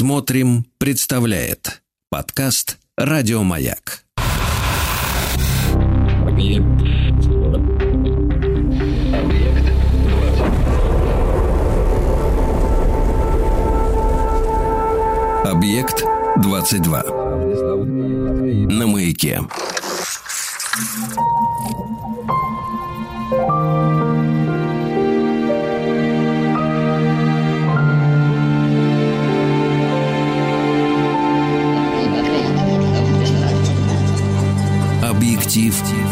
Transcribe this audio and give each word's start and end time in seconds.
Смотрим, 0.00 0.64
представляет 0.78 1.82
подкаст 2.08 2.78
Радиомаяк. 2.96 4.04
Объект 15.44 16.04
22. 16.44 17.02
На 18.70 18.86
маяке. 18.86 19.40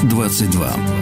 22. 0.08 0.95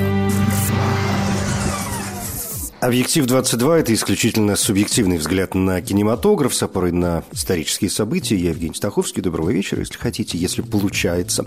Объектив 2.84 3.24
22– 3.24 3.78
это 3.78 3.94
исключительно 3.94 4.56
субъективный 4.56 5.16
взгляд 5.16 5.54
на 5.54 5.80
кинематограф 5.80 6.54
с 6.54 6.62
опорой 6.62 6.92
на 6.92 7.24
исторические 7.32 7.88
события. 7.88 8.36
Я 8.36 8.50
Евгений 8.50 8.74
Стаховский. 8.74 9.22
Доброго 9.22 9.48
вечера, 9.48 9.80
если 9.80 9.96
хотите, 9.96 10.36
если 10.36 10.60
получается. 10.60 11.46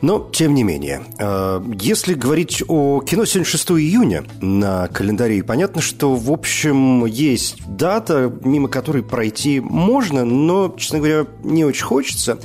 Но, 0.00 0.28
тем 0.32 0.56
не 0.56 0.64
менее, 0.64 1.04
э, 1.20 1.62
если 1.80 2.14
говорить 2.14 2.64
о 2.66 3.00
кино, 3.00 3.26
сегодня 3.26 3.48
6 3.48 3.70
июня 3.70 4.24
на 4.40 4.88
календаре, 4.88 5.44
понятно, 5.44 5.80
что, 5.80 6.16
в 6.16 6.32
общем, 6.32 7.06
есть 7.06 7.64
дата, 7.64 8.32
мимо 8.42 8.66
которой 8.66 9.04
пройти 9.04 9.60
можно, 9.60 10.24
но, 10.24 10.74
честно 10.76 10.98
говоря, 10.98 11.26
не 11.44 11.64
очень 11.64 11.84
хочется. 11.84 12.40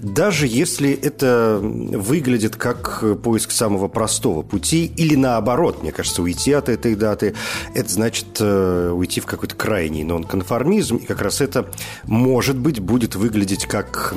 Даже 0.00 0.48
если 0.48 0.90
это 0.90 1.60
выглядит 1.62 2.56
как 2.56 3.04
поиск 3.22 3.52
самого 3.52 3.86
простого 3.86 4.42
пути 4.42 4.90
или 4.96 5.14
наоборот, 5.14 5.84
мне 5.84 5.92
кажется, 5.92 6.20
уйти 6.22 6.50
от 6.50 6.68
этой 6.68 6.96
даты– 6.96 7.36
это 7.76 7.90
значит 7.90 8.38
э, 8.40 8.90
уйти 8.90 9.20
в 9.20 9.26
какой-то 9.26 9.54
крайний 9.54 10.02
нонконформизм, 10.02 10.96
и 10.96 11.04
как 11.04 11.20
раз 11.20 11.42
это, 11.42 11.68
может 12.04 12.56
быть, 12.56 12.80
будет 12.80 13.16
выглядеть 13.16 13.66
как 13.66 14.14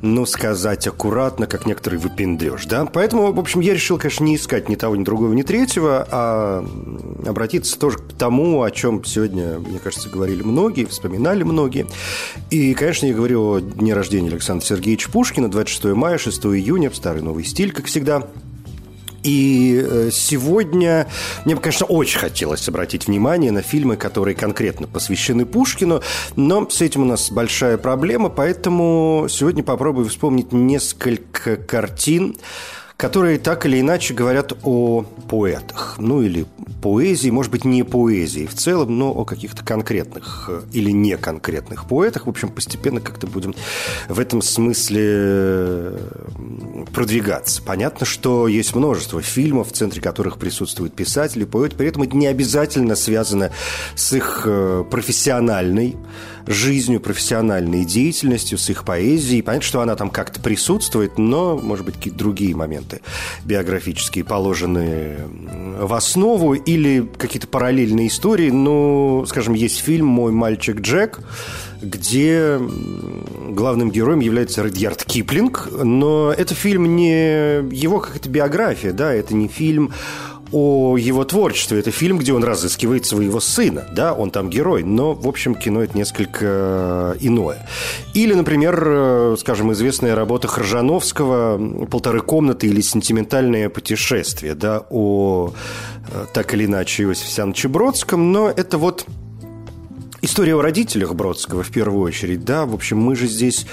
ну, 0.00 0.26
сказать 0.26 0.86
аккуратно, 0.86 1.46
как 1.46 1.66
некоторый 1.66 1.96
выпендрешь, 1.96 2.66
да? 2.66 2.86
Поэтому, 2.86 3.32
в 3.32 3.38
общем, 3.38 3.60
я 3.60 3.74
решил, 3.74 3.98
конечно, 3.98 4.24
не 4.24 4.36
искать 4.36 4.68
ни 4.68 4.76
того, 4.76 4.96
ни 4.96 5.04
другого, 5.04 5.32
ни 5.32 5.42
третьего, 5.42 6.06
а 6.10 6.64
обратиться 7.26 7.78
тоже 7.78 7.98
к 7.98 8.12
тому, 8.16 8.62
о 8.62 8.70
чем 8.70 9.04
сегодня, 9.04 9.58
мне 9.58 9.78
кажется, 9.78 10.08
говорили 10.08 10.42
многие, 10.42 10.84
вспоминали 10.84 11.42
многие. 11.42 11.86
И, 12.50 12.74
конечно, 12.74 13.06
я 13.06 13.14
говорю 13.14 13.56
о 13.56 13.60
дне 13.60 13.92
рождения 13.92 14.28
Александра 14.28 14.64
Сергеевича 14.64 15.10
Пушкина, 15.10 15.50
26 15.50 15.96
мая, 15.96 16.16
6 16.16 16.46
июня, 16.46 16.90
в 16.90 16.96
старый 16.96 17.22
новый 17.22 17.44
стиль, 17.44 17.72
как 17.72 17.86
всегда– 17.86 18.26
и 19.22 19.84
э, 19.84 20.10
сегодня 20.12 21.08
мне 21.44 21.54
бы, 21.54 21.60
конечно, 21.60 21.86
очень 21.86 22.18
хотелось 22.18 22.68
обратить 22.68 23.06
внимание 23.06 23.52
на 23.52 23.62
фильмы, 23.62 23.96
которые 23.96 24.34
конкретно 24.34 24.86
посвящены 24.86 25.44
Пушкину, 25.44 26.02
но 26.36 26.68
с 26.68 26.80
этим 26.80 27.02
у 27.02 27.04
нас 27.04 27.30
большая 27.30 27.78
проблема, 27.78 28.28
поэтому 28.28 29.26
сегодня 29.28 29.62
попробую 29.62 30.08
вспомнить 30.08 30.52
несколько 30.52 31.56
картин, 31.56 32.36
которые 32.98 33.38
так 33.38 33.64
или 33.64 33.80
иначе 33.80 34.12
говорят 34.12 34.52
о 34.64 35.04
поэтах. 35.30 35.94
Ну, 35.98 36.20
или 36.20 36.46
поэзии, 36.82 37.30
может 37.30 37.52
быть, 37.52 37.64
не 37.64 37.84
поэзии 37.84 38.44
в 38.44 38.54
целом, 38.54 38.98
но 38.98 39.12
о 39.12 39.24
каких-то 39.24 39.64
конкретных 39.64 40.46
э, 40.48 40.62
или 40.72 40.90
не 40.90 41.16
конкретных 41.16 41.86
поэтах. 41.86 42.26
В 42.26 42.28
общем, 42.28 42.48
постепенно 42.48 43.00
как-то 43.00 43.28
будем 43.28 43.54
в 44.08 44.18
этом 44.18 44.42
смысле 44.42 45.00
э, 45.00 45.98
продвигаться. 46.92 47.62
Понятно, 47.62 48.04
что 48.04 48.48
есть 48.48 48.74
множество 48.74 49.22
фильмов, 49.22 49.68
в 49.68 49.72
центре 49.72 50.02
которых 50.02 50.38
присутствуют 50.38 50.94
писатели, 50.94 51.44
поэты, 51.44 51.76
при 51.76 51.86
этом 51.86 52.02
это 52.02 52.16
не 52.16 52.26
обязательно 52.26 52.96
связано 52.96 53.52
с 53.94 54.12
их 54.12 54.42
э, 54.44 54.84
профессиональной 54.90 55.96
жизнью, 56.48 57.00
профессиональной 57.00 57.84
деятельностью, 57.84 58.58
с 58.58 58.70
их 58.70 58.84
поэзией. 58.84 59.42
Понятно, 59.42 59.66
что 59.66 59.80
она 59.82 59.94
там 59.94 60.10
как-то 60.10 60.40
присутствует, 60.40 61.16
но, 61.16 61.56
может 61.56 61.84
быть, 61.84 61.94
какие-то 61.96 62.18
другие 62.18 62.56
моменты 62.56 62.87
биографические 63.44 64.24
положены 64.24 65.16
в 65.80 65.92
основу 65.94 66.54
или 66.54 67.08
какие-то 67.16 67.46
параллельные 67.48 68.08
истории. 68.08 68.50
Ну, 68.50 69.24
скажем, 69.26 69.54
есть 69.54 69.78
фильм 69.78 70.06
«Мой 70.06 70.32
мальчик 70.32 70.80
Джек», 70.80 71.20
где 71.80 72.58
главным 73.50 73.90
героем 73.90 74.20
является 74.20 74.62
Редьярд 74.62 75.04
Киплинг, 75.04 75.68
но 75.70 76.32
это 76.32 76.54
фильм 76.54 76.96
не 76.96 77.60
его 77.72 78.00
какая-то 78.00 78.28
биография, 78.28 78.92
да, 78.92 79.12
это 79.12 79.34
не 79.34 79.48
фильм 79.48 79.92
о 80.52 80.96
его 80.96 81.24
творчестве. 81.24 81.78
Это 81.78 81.90
фильм, 81.90 82.18
где 82.18 82.32
он 82.32 82.44
разыскивает 82.44 83.06
своего 83.06 83.40
сына. 83.40 83.86
Да, 83.92 84.14
он 84.14 84.30
там 84.30 84.50
герой, 84.50 84.82
но, 84.82 85.14
в 85.14 85.28
общем, 85.28 85.54
кино 85.54 85.82
это 85.82 85.96
несколько 85.96 86.44
э, 86.44 87.16
иное. 87.20 87.66
Или, 88.14 88.34
например, 88.34 88.82
э, 88.86 89.36
скажем, 89.38 89.72
известная 89.72 90.14
работа 90.14 90.48
Хржановского 90.48 91.86
«Полторы 91.86 92.20
комнаты» 92.20 92.66
или 92.66 92.80
«Сентиментальное 92.80 93.68
путешествие», 93.68 94.54
да, 94.54 94.84
о 94.90 95.52
э, 96.12 96.26
так 96.32 96.54
или 96.54 96.64
иначе 96.64 97.04
Иосифе 97.04 97.26
Александровиче 97.26 97.68
Бродском, 97.68 98.32
но 98.32 98.48
это 98.48 98.78
вот 98.78 99.06
история 100.22 100.54
о 100.54 100.62
родителях 100.62 101.14
Бродского 101.14 101.62
в 101.62 101.70
первую 101.70 102.02
очередь, 102.02 102.44
да, 102.44 102.66
в 102.66 102.74
общем, 102.74 102.98
мы 102.98 103.16
же 103.16 103.26
здесь 103.26 103.66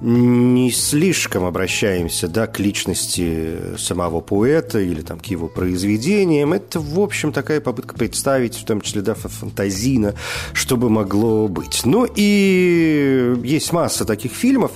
не 0.00 0.70
слишком 0.70 1.44
обращаемся 1.44 2.28
да, 2.28 2.46
к 2.46 2.58
личности 2.58 3.76
самого 3.78 4.20
поэта 4.20 4.78
или 4.78 5.00
там, 5.02 5.18
к 5.18 5.26
его 5.26 5.48
произведениям. 5.48 6.52
Это, 6.52 6.80
в 6.80 7.00
общем, 7.00 7.32
такая 7.32 7.60
попытка 7.60 7.94
представить, 7.94 8.56
в 8.56 8.64
том 8.64 8.80
числе 8.80 9.02
да, 9.02 9.14
фантазийно, 9.14 10.14
что 10.52 10.76
бы 10.76 10.90
могло 10.90 11.48
быть. 11.48 11.82
Ну 11.84 12.06
и 12.14 13.36
есть 13.42 13.72
масса 13.72 14.04
таких 14.04 14.32
фильмов. 14.32 14.72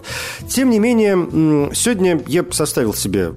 Тем 0.48 0.70
не 0.70 0.78
менее, 0.78 1.74
сегодня 1.74 2.22
я 2.26 2.44
составил 2.50 2.94
себе 2.94 3.32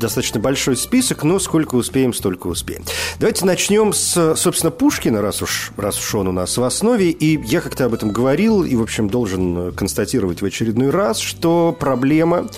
достаточно 0.00 0.40
большой 0.40 0.76
список, 0.76 1.22
но 1.22 1.38
сколько 1.38 1.76
успеем, 1.76 2.12
столько 2.12 2.48
успеем. 2.48 2.82
Давайте 3.18 3.44
начнем 3.44 3.92
с, 3.92 4.34
собственно, 4.36 4.70
Пушкина, 4.70 5.22
раз 5.22 5.42
уж, 5.42 5.70
раз 5.76 5.98
уж 5.98 6.14
он 6.14 6.28
у 6.28 6.32
нас 6.32 6.56
в 6.56 6.62
основе. 6.62 7.10
И 7.10 7.40
я 7.46 7.60
как-то 7.60 7.84
об 7.84 7.94
этом 7.94 8.10
говорил, 8.10 8.64
и, 8.64 8.74
в 8.74 8.82
общем, 8.82 9.08
должен 9.08 9.72
констатировать 9.72 10.42
в 10.42 10.44
очередной 10.44 10.90
раз, 10.90 11.18
что 11.20 11.76
проблема, 11.78 12.48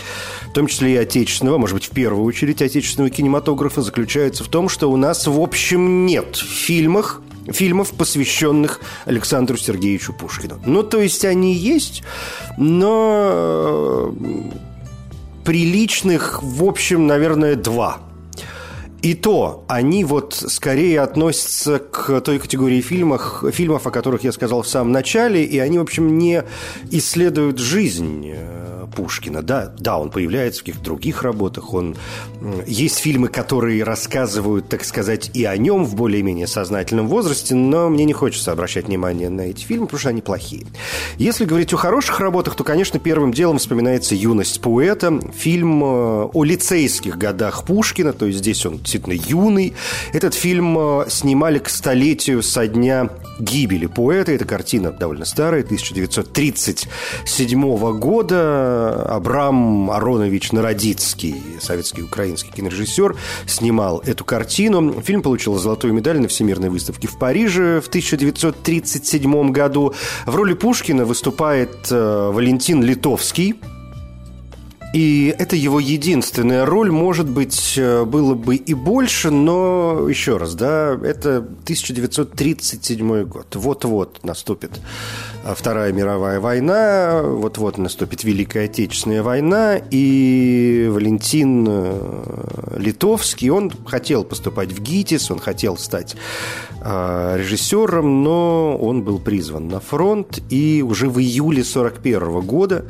в 0.49 0.53
том 0.55 0.67
числе 0.67 0.95
и 0.95 0.97
отечественного, 0.97 1.59
может 1.59 1.75
быть, 1.75 1.87
в 1.87 1.91
первую 1.91 2.25
очередь 2.25 2.63
отечественного 2.63 3.11
кинематографа, 3.11 3.83
заключается 3.83 4.45
в 4.45 4.49
том, 4.49 4.69
что 4.69 4.91
у 4.91 4.97
нас, 4.97 5.27
в 5.27 5.41
общем, 5.41 6.07
нет 6.07 6.37
в 6.37 6.47
фильмах 6.47 7.21
фильмов, 7.51 7.91
посвященных 7.91 8.81
Александру 9.05 9.57
Сергеевичу 9.57 10.13
Пушкину. 10.13 10.61
Ну, 10.65 10.83
то 10.83 11.01
есть 11.01 11.25
они 11.25 11.55
есть, 11.55 12.03
но 12.57 14.15
приличных, 15.45 16.43
в 16.43 16.65
общем, 16.65 17.07
наверное, 17.07 17.57
два. 17.57 18.01
И 19.03 19.15
то 19.15 19.65
они 19.69 20.05
вот 20.05 20.35
скорее 20.35 21.01
относятся 21.01 21.81
к 21.81 22.21
той 22.21 22.39
категории 22.39 22.81
фильмов, 22.81 23.43
фильмов, 23.53 23.87
о 23.87 23.91
которых 23.91 24.23
я 24.23 24.31
сказал 24.31 24.63
в 24.63 24.69
самом 24.69 24.93
начале, 24.93 25.45
и 25.45 25.59
они, 25.59 25.79
в 25.79 25.83
общем, 25.83 26.19
не 26.19 26.45
исследуют 26.93 27.59
жизнь 27.59 28.31
э, 28.33 28.72
Пушкина. 28.95 29.43
Да, 29.43 29.73
да, 29.79 29.99
он 29.99 30.11
появляется 30.11 30.61
в 30.61 30.65
каких-то 30.65 30.85
других 30.85 31.23
работах. 31.23 31.75
Он... 31.75 31.97
Есть 32.67 32.99
фильмы, 32.99 33.29
которые 33.29 33.83
рассказывают, 33.85 34.69
так 34.69 34.85
сказать, 34.85 35.31
и 35.35 35.45
о 35.45 35.57
нем 35.57 35.85
в 35.85 35.95
более-менее 35.95 36.47
сознательном 36.47 37.09
возрасте, 37.09 37.55
но 37.55 37.89
мне 37.89 38.05
не 38.05 38.13
хочется 38.13 38.53
обращать 38.53 38.87
внимание 38.87 39.29
на 39.29 39.43
эти 39.43 39.65
фильмы, 39.65 39.87
потому 39.87 40.01
что 40.01 40.09
они 40.11 40.23
плохие. 40.23 40.67
Если 41.19 41.45
говорить 41.45 41.73
о 41.73 41.77
хороших 41.77 42.21
работах, 42.21 42.55
то, 42.55 42.65
конечно, 42.65 42.99
первым 42.99 43.33
делом 43.33 43.59
вспоминается 43.59 44.15
«Юность 44.15 44.61
поэта», 44.61 45.21
фильм 45.35 45.83
э, 45.83 46.29
о 46.33 46.45
лицейских 46.45 47.19
годах 47.19 47.65
Пушкина, 47.65 48.13
то 48.13 48.27
есть 48.27 48.39
здесь 48.39 48.65
он 48.67 48.79
действительно 48.79 49.15
юный. 49.15 49.75
Этот 50.13 50.35
фильм 50.35 50.77
э, 50.79 51.07
снимали 51.09 51.59
к 51.59 51.69
столетию 51.69 52.43
со 52.43 52.67
дня 52.67 53.11
гибели 53.39 53.87
поэта. 53.87 54.33
Эта 54.33 54.45
картина 54.45 54.93
довольно 54.93 55.25
старая, 55.25 55.63
1937 55.63 57.99
года. 57.99 58.82
Абрам 58.91 59.91
Аронович 59.91 60.53
Народицкий, 60.53 61.43
советский 61.61 62.03
украинский 62.03 62.51
кинорежиссер, 62.51 63.17
снимал 63.47 64.03
эту 64.05 64.25
картину. 64.25 65.01
Фильм 65.03 65.23
получил 65.23 65.59
золотую 65.59 65.95
медаль 65.95 66.21
на 66.21 66.29
Всемирной 66.29 66.69
выставке 66.69 67.09
в 67.09 67.19
Париже 67.19 67.81
в 67.81 67.89
1937 67.89 69.51
году. 69.51 69.95
В 70.27 70.35
роли 70.35 70.55
Пушкина 70.55 71.05
выступает 71.05 71.89
э, 71.91 72.31
Валентин 72.33 72.83
Литовский, 72.83 73.57
И 74.93 75.35
это 75.39 75.57
его 75.57 75.81
единственная 75.81 76.67
роль, 76.67 76.91
может 76.91 77.27
быть, 77.27 77.75
э, 77.79 78.05
было 78.05 78.35
бы 78.35 78.57
и 78.57 78.75
больше, 78.75 79.31
но 79.31 80.07
еще 80.07 80.37
раз, 80.37 80.55
да, 80.55 80.99
это 81.03 81.39
1937 81.39 83.25
год. 83.25 83.47
Вот-вот 83.55 84.23
наступит 84.23 84.81
э, 85.45 85.55
Вторая 85.57 85.93
мировая 85.95 86.41
война, 86.41 87.23
вот-вот 87.25 87.79
наступит 87.79 88.23
Великая 88.25 88.67
Отечественная 88.67 89.23
война, 89.23 89.81
и 89.91 90.91
Валентин 90.93 91.67
э, 91.67 92.77
Литовский, 92.77 93.49
он 93.49 93.73
хотел 93.87 94.25
поступать 94.25 94.73
в 94.73 94.83
ГИТИС, 94.83 95.31
он 95.31 95.39
хотел 95.39 95.79
стать 95.79 96.17
режиссером, 96.85 98.25
но 98.25 98.77
он 98.77 99.03
был 99.03 99.21
призван 99.21 99.69
на 99.69 99.79
фронт, 99.79 100.43
и 100.51 100.83
уже 100.83 101.09
в 101.09 101.21
июле 101.21 101.63
1941 101.63 102.41
года 102.41 102.85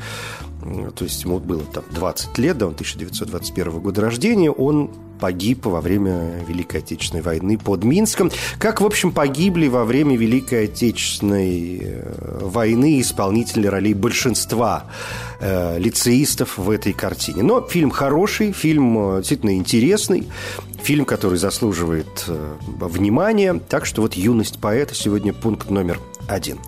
то 0.95 1.05
есть 1.05 1.25
ему 1.25 1.39
было 1.39 1.63
там 1.65 1.85
20 1.91 2.39
лет, 2.39 2.59
да, 2.59 2.67
он 2.67 2.73
1921 2.73 3.81
года 3.81 4.01
рождения, 4.01 4.51
он 4.51 4.91
погиб 5.23 5.67
во 5.67 5.81
время 5.81 6.45
Великой 6.49 6.79
Отечественной 6.79 7.23
войны 7.23 7.57
под 7.57 7.85
Минском, 7.85 8.33
как, 8.59 8.81
в 8.81 8.85
общем, 8.85 9.13
погибли 9.13 9.69
во 9.69 9.85
время 9.85 10.17
Великой 10.17 10.65
Отечественной 10.65 11.79
э, 11.81 12.39
войны 12.43 13.01
исполнители 13.01 13.69
ролей 13.69 13.95
большинства 13.95 14.87
э, 15.39 15.79
лицеистов 15.79 16.59
в 16.59 16.69
этой 16.69 16.93
картине. 16.93 17.45
Но 17.45 17.61
фильм 17.61 17.91
хороший, 17.91 18.51
фильм 18.51 18.99
э, 18.99 19.19
действительно 19.19 19.55
интересный, 19.55 20.27
фильм, 20.83 21.05
который 21.05 21.39
заслуживает 21.39 22.25
э, 22.27 22.57
внимания, 22.67 23.61
так 23.69 23.87
что 23.87 24.03
вот 24.03 24.15
«Юность 24.15 24.59
поэта» 24.59 24.97
сегодня 24.97 25.33
пункт 25.33 25.71
номер 25.71 26.01
один. 26.29 26.59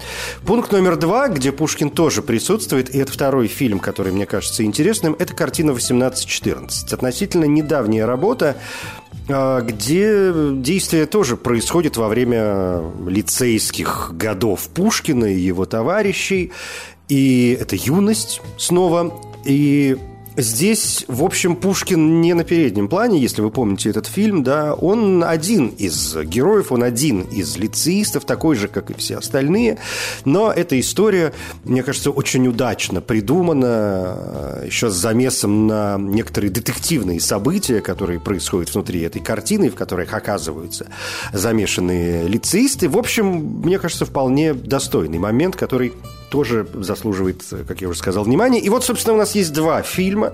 Пункт 0.46 0.72
номер 0.72 0.96
два, 0.96 1.28
где 1.28 1.52
Пушкин 1.52 1.90
тоже 1.90 2.22
присутствует, 2.22 2.94
и 2.94 2.98
это 2.98 3.12
второй 3.12 3.46
фильм, 3.46 3.78
который 3.78 4.12
мне 4.12 4.26
кажется 4.26 4.64
интересным, 4.64 5.16
это 5.18 5.34
картина 5.34 5.70
«1814». 5.72 6.92
Относительно 6.92 7.44
недавняя 7.44 8.06
работа, 8.06 8.56
а, 9.28 9.60
где 9.62 10.32
действие 10.34 11.06
тоже 11.06 11.36
происходит 11.36 11.96
во 11.96 12.08
время 12.08 12.82
лицейских 13.06 14.10
годов 14.12 14.68
Пушкина 14.68 15.26
и 15.26 15.38
его 15.38 15.64
товарищей. 15.64 16.52
И 17.08 17.56
это 17.58 17.76
юность 17.76 18.40
снова. 18.58 19.12
И 19.44 19.96
Здесь, 20.36 21.04
в 21.06 21.22
общем, 21.22 21.54
Пушкин 21.54 22.20
не 22.20 22.34
на 22.34 22.42
переднем 22.42 22.88
плане, 22.88 23.20
если 23.20 23.40
вы 23.40 23.50
помните 23.50 23.90
этот 23.90 24.06
фильм, 24.06 24.42
да, 24.42 24.74
он 24.74 25.22
один 25.22 25.68
из 25.68 26.16
героев, 26.16 26.72
он 26.72 26.82
один 26.82 27.22
из 27.22 27.56
лицеистов, 27.56 28.24
такой 28.24 28.56
же, 28.56 28.66
как 28.66 28.90
и 28.90 28.94
все 28.94 29.18
остальные, 29.18 29.78
но 30.24 30.50
эта 30.50 30.78
история, 30.80 31.32
мне 31.62 31.84
кажется, 31.84 32.10
очень 32.10 32.48
удачно 32.48 33.00
придумана, 33.00 34.16
э, 34.16 34.62
еще 34.66 34.90
с 34.90 34.94
замесом 34.94 35.68
на 35.68 35.98
некоторые 35.98 36.50
детективные 36.50 37.20
события, 37.20 37.80
которые 37.80 38.18
происходят 38.18 38.74
внутри 38.74 39.02
этой 39.02 39.22
картины, 39.22 39.70
в 39.70 39.76
которых 39.76 40.14
оказываются 40.14 40.88
замешанные 41.32 42.26
лицеисты. 42.26 42.88
В 42.88 42.98
общем, 42.98 43.60
мне 43.62 43.78
кажется, 43.78 44.04
вполне 44.04 44.52
достойный 44.52 45.18
момент, 45.18 45.54
который 45.54 45.92
тоже 46.34 46.66
заслуживает, 46.74 47.44
как 47.68 47.80
я 47.80 47.88
уже 47.88 48.00
сказал, 48.00 48.24
внимания. 48.24 48.58
И 48.58 48.68
вот, 48.68 48.82
собственно, 48.82 49.14
у 49.14 49.18
нас 49.18 49.36
есть 49.36 49.52
два 49.52 49.82
фильма, 49.82 50.32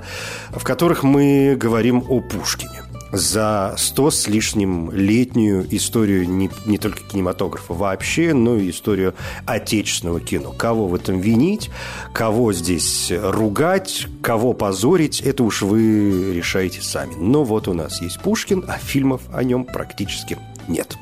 в 0.48 0.64
которых 0.64 1.02
мы 1.02 1.56
говорим 1.60 2.02
о 2.08 2.22
Пушкине 2.22 2.84
за 3.12 3.74
сто 3.76 4.10
с 4.10 4.26
лишним 4.26 4.90
летнюю 4.92 5.66
историю 5.76 6.26
не, 6.26 6.48
не 6.64 6.78
только 6.78 7.00
кинематографа 7.02 7.74
вообще, 7.74 8.32
но 8.32 8.56
и 8.56 8.70
историю 8.70 9.14
отечественного 9.44 10.20
кино. 10.20 10.52
Кого 10.52 10.88
в 10.88 10.94
этом 10.94 11.20
винить, 11.20 11.68
кого 12.14 12.54
здесь 12.54 13.12
ругать, 13.14 14.06
кого 14.22 14.54
позорить, 14.54 15.20
это 15.20 15.44
уж 15.44 15.60
вы 15.60 16.32
решаете 16.32 16.80
сами. 16.80 17.12
Но 17.18 17.44
вот 17.44 17.68
у 17.68 17.74
нас 17.74 18.00
есть 18.00 18.22
Пушкин, 18.22 18.64
а 18.66 18.78
фильмов 18.78 19.20
о 19.34 19.44
нем 19.44 19.66
практически 19.66 20.38
нет. 20.66 20.96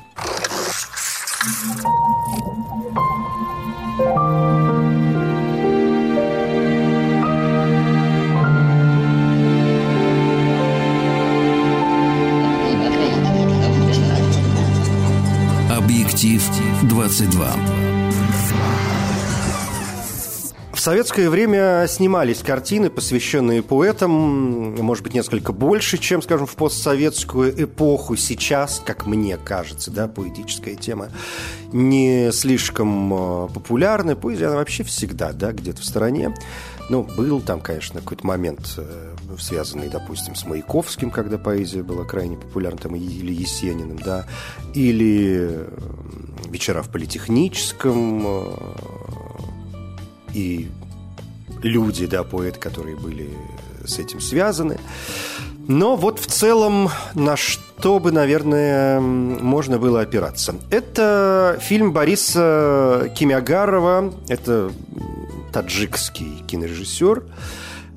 Объектив 16.19 16.89
22. 16.89 17.57
В 20.73 20.81
советское 20.81 21.31
время 21.31 21.87
снимались 21.89 22.39
картины, 22.39 22.91
посвященные 22.91 23.63
поэтам, 23.63 24.75
может 24.83 25.05
быть, 25.05 25.15
несколько 25.15 25.53
больше, 25.53 25.97
чем, 25.97 26.21
скажем, 26.21 26.47
в 26.47 26.57
постсоветскую 26.57 27.63
эпоху. 27.63 28.17
Сейчас, 28.17 28.83
как 28.85 29.07
мне 29.07 29.37
кажется, 29.37 29.93
да, 29.93 30.09
поэтическая 30.09 30.75
тема 30.75 31.11
не 31.73 32.33
слишком 32.33 33.15
э, 33.15 33.49
популярная. 33.55 34.17
Поэзия, 34.17 34.47
она 34.47 34.57
вообще 34.57 34.83
всегда, 34.83 35.33
да, 35.33 35.53
где-то 35.53 35.83
в 35.83 35.85
стороне. 35.85 36.35
Ну, 36.89 37.03
был 37.03 37.41
там, 37.41 37.61
конечно, 37.61 38.01
какой-то 38.01 38.27
момент, 38.27 38.75
э, 38.79 39.15
связанный, 39.39 39.89
допустим, 39.89 40.35
с 40.35 40.47
Маяковским, 40.47 41.11
когда 41.11 41.37
поэзия 41.37 41.83
была 41.83 42.05
крайне 42.05 42.37
популярна, 42.37 42.79
там, 42.79 42.97
или 42.97 43.33
Есениным, 43.33 43.99
да, 43.99 44.27
или 44.75 45.67
вечера 46.49 46.83
в 46.83 46.89
политехническом, 46.89 48.27
э, 48.27 48.53
и 50.35 50.69
люди, 51.63 52.07
да, 52.07 52.23
поэты, 52.23 52.59
которые 52.59 52.97
были 52.97 53.29
с 53.85 53.99
этим 53.99 54.21
связаны. 54.21 54.79
Но 55.67 55.97
вот 55.97 56.19
в 56.19 56.27
целом 56.27 56.89
на 57.15 57.37
что 57.37 57.99
бы, 57.99 58.11
наверное, 58.11 59.01
можно 59.01 59.79
было 59.79 60.01
опираться. 60.01 60.55
Это 60.71 61.59
фильм 61.61 61.93
Бориса 61.93 63.13
Кимягарова, 63.15 64.15
это 64.29 64.73
таджикский 65.53 66.45
кинорежиссер. 66.47 67.25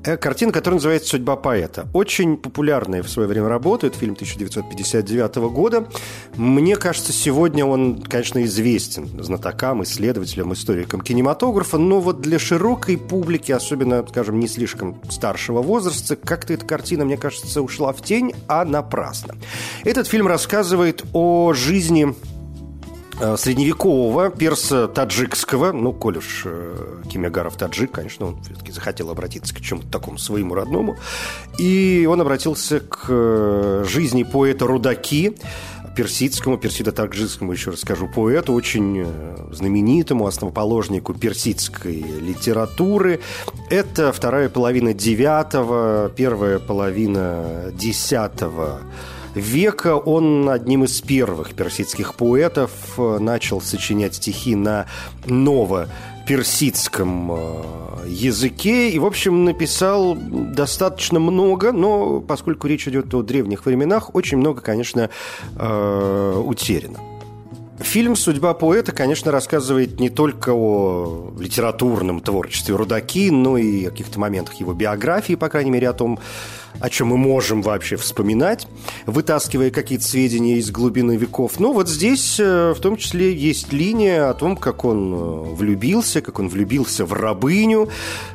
Э, 0.04 0.16
картина, 0.16 0.50
которая 0.50 0.76
называется 0.78 1.10
«Судьба 1.10 1.36
поэта». 1.36 1.86
Очень 1.92 2.36
популярная 2.36 3.02
в 3.02 3.08
свое 3.08 3.28
время 3.28 3.48
работа. 3.48 3.86
Это 3.86 3.96
фильм 3.96 4.14
1959 4.14 5.36
года. 5.50 5.86
Мне 6.36 6.76
кажется, 6.76 7.12
сегодня 7.12 7.64
он, 7.64 8.02
конечно, 8.02 8.42
известен 8.44 9.22
знатокам, 9.22 9.84
исследователям, 9.84 10.52
историкам 10.52 11.02
кинематографа, 11.02 11.78
но 11.78 12.00
вот 12.00 12.20
для 12.20 12.40
широкой 12.40 12.98
публики, 12.98 13.52
особенно, 13.52 14.04
скажем, 14.08 14.40
не 14.40 14.48
слишком 14.48 15.00
старшего 15.08 15.62
возраста, 15.62 16.16
как-то 16.16 16.52
эта 16.52 16.66
картина, 16.66 17.04
мне 17.04 17.16
кажется, 17.16 17.62
ушла 17.62 17.92
в 17.92 18.02
тень, 18.02 18.32
а 18.48 18.64
напрасно. 18.64 19.36
Этот 19.84 20.08
фильм 20.08 20.26
рассказывает 20.26 21.04
о 21.12 21.52
жизни 21.52 22.14
средневекового 23.36 24.30
перса 24.30 24.88
таджикского, 24.88 25.72
ну, 25.72 25.92
коль 25.92 26.18
уж 26.18 26.42
э, 26.44 27.02
Кимягаров 27.10 27.56
таджик, 27.56 27.92
конечно, 27.92 28.26
он 28.26 28.42
все-таки 28.42 28.72
захотел 28.72 29.10
обратиться 29.10 29.54
к 29.54 29.60
чему-то 29.60 29.88
такому 29.88 30.18
своему 30.18 30.54
родному, 30.54 30.96
и 31.58 32.08
он 32.10 32.20
обратился 32.20 32.80
к 32.80 33.06
э, 33.08 33.84
жизни 33.86 34.22
поэта 34.22 34.66
Рудаки, 34.66 35.36
персидскому, 35.94 36.56
персидо-таджикскому, 36.56 37.52
еще 37.52 37.70
расскажу, 37.70 38.08
поэту, 38.08 38.54
очень 38.54 39.06
знаменитому 39.50 40.26
основоположнику 40.26 41.12
персидской 41.12 41.96
литературы. 41.96 43.20
Это 43.68 44.12
вторая 44.12 44.48
половина 44.48 44.94
девятого, 44.94 46.10
первая 46.16 46.58
половина 46.58 47.70
десятого 47.74 48.80
века 49.34 49.96
он 49.96 50.48
одним 50.48 50.84
из 50.84 51.00
первых 51.00 51.54
персидских 51.54 52.14
поэтов 52.14 52.70
э, 52.98 53.18
начал 53.18 53.60
сочинять 53.60 54.14
стихи 54.16 54.54
на 54.54 54.86
ново 55.26 55.88
персидском 56.26 57.32
э, 57.32 58.08
языке 58.08 58.90
и, 58.90 58.98
в 58.98 59.06
общем, 59.06 59.44
написал 59.44 60.16
достаточно 60.16 61.18
много, 61.18 61.72
но 61.72 62.20
поскольку 62.20 62.66
речь 62.66 62.86
идет 62.88 63.12
о 63.14 63.22
древних 63.22 63.66
временах, 63.66 64.14
очень 64.14 64.38
много, 64.38 64.60
конечно, 64.60 65.10
э, 65.56 66.42
утеряно. 66.44 66.98
Фильм 67.78 68.14
«Судьба 68.14 68.54
поэта», 68.54 68.92
конечно, 68.92 69.32
рассказывает 69.32 69.98
не 69.98 70.08
только 70.08 70.50
о 70.52 71.32
литературном 71.38 72.20
творчестве 72.20 72.76
Рудаки, 72.76 73.30
но 73.30 73.56
и 73.56 73.86
о 73.86 73.90
каких-то 73.90 74.20
моментах 74.20 74.54
его 74.54 74.72
биографии, 74.72 75.34
по 75.34 75.48
крайней 75.48 75.70
мере, 75.70 75.88
о 75.88 75.92
том, 75.92 76.20
о 76.80 76.90
чем 76.90 77.08
мы 77.08 77.16
можем 77.16 77.62
вообще 77.62 77.96
вспоминать, 77.96 78.66
вытаскивая 79.06 79.70
какие-то 79.70 80.04
сведения 80.04 80.56
из 80.58 80.70
глубины 80.70 81.16
веков. 81.16 81.60
Но 81.60 81.72
вот 81.72 81.88
здесь 81.88 82.38
э, 82.40 82.72
в 82.76 82.80
том 82.80 82.96
числе 82.96 83.34
есть 83.34 83.72
линия 83.72 84.30
о 84.30 84.34
том, 84.34 84.56
как 84.56 84.84
он 84.84 85.14
э, 85.14 85.54
влюбился, 85.54 86.20
как 86.20 86.38
он 86.38 86.48
влюбился 86.48 87.04
в 87.04 87.12
рабыню 87.12 87.88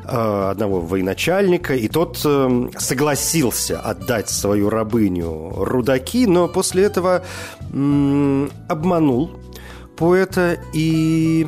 э, 0.04 0.48
одного 0.50 0.80
военачальника, 0.80 1.74
и 1.74 1.88
тот 1.88 2.18
согласился 2.18 3.80
отдать 3.80 4.28
свою 4.28 4.70
рабыню 4.70 5.52
Рудаки, 5.56 6.26
но 6.26 6.48
после 6.48 6.84
этого 6.84 7.24
обманул 8.68 9.30
поэта 9.96 10.58
и 10.72 11.46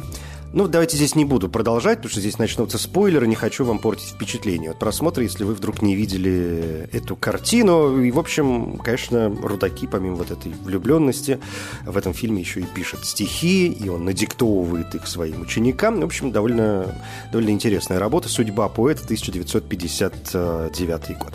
Ну, 0.52 0.66
давайте 0.66 0.97
здесь 0.97 1.14
не 1.14 1.25
буду 1.25 1.49
продолжать, 1.49 1.99
потому 1.99 2.11
что 2.11 2.19
здесь 2.21 2.38
начнутся 2.38 2.76
спойлеры, 2.76 3.28
не 3.28 3.37
хочу 3.37 3.64
вам 3.64 3.78
портить 3.78 4.09
впечатление 4.09 4.73
от 4.73 4.80
просмотра, 4.80 5.23
если 5.23 5.45
вы 5.45 5.54
вдруг 5.54 5.80
не 5.80 5.95
видели 5.95 6.88
эту 6.92 7.14
картину. 7.14 8.02
И, 8.02 8.11
в 8.11 8.19
общем, 8.19 8.76
конечно, 8.78 9.28
Рудаки, 9.28 9.87
помимо 9.87 10.16
вот 10.16 10.33
этой 10.33 10.52
влюбленности, 10.64 11.38
в 11.87 11.97
этом 11.97 12.14
фильме 12.14 12.40
еще 12.40 12.59
и 12.61 12.64
пишет 12.64 13.04
стихи, 13.04 13.69
и 13.69 13.88
он 13.88 14.04
надиктовывает 14.04 14.92
их 14.97 15.07
своим 15.07 15.42
ученикам. 15.42 16.00
В 16.00 16.04
общем, 16.04 16.33
довольно, 16.33 16.97
довольно 17.30 17.50
интересная 17.50 18.00
работа 18.00 18.28
«Судьба 18.28 18.69
поэта», 18.69 19.04
1959 19.04 21.19
год. 21.19 21.35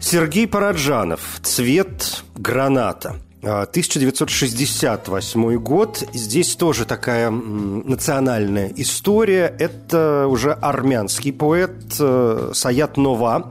Сергей 0.00 0.48
Параджанов 0.48 1.38
«Цвет 1.42 2.24
граната». 2.34 3.20
1968 3.44 5.58
год. 5.58 6.02
Здесь 6.12 6.56
тоже 6.56 6.84
такая 6.84 7.30
национальная 7.30 8.72
история. 8.76 9.54
Это 9.58 10.26
уже 10.28 10.52
армянский 10.52 11.32
поэт 11.32 11.96
э, 11.98 12.50
Саят 12.54 12.96
Нова. 12.96 13.50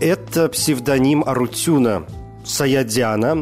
Это 0.00 0.48
псевдоним 0.48 1.22
Арутюна 1.24 2.04
Саядяна, 2.44 3.34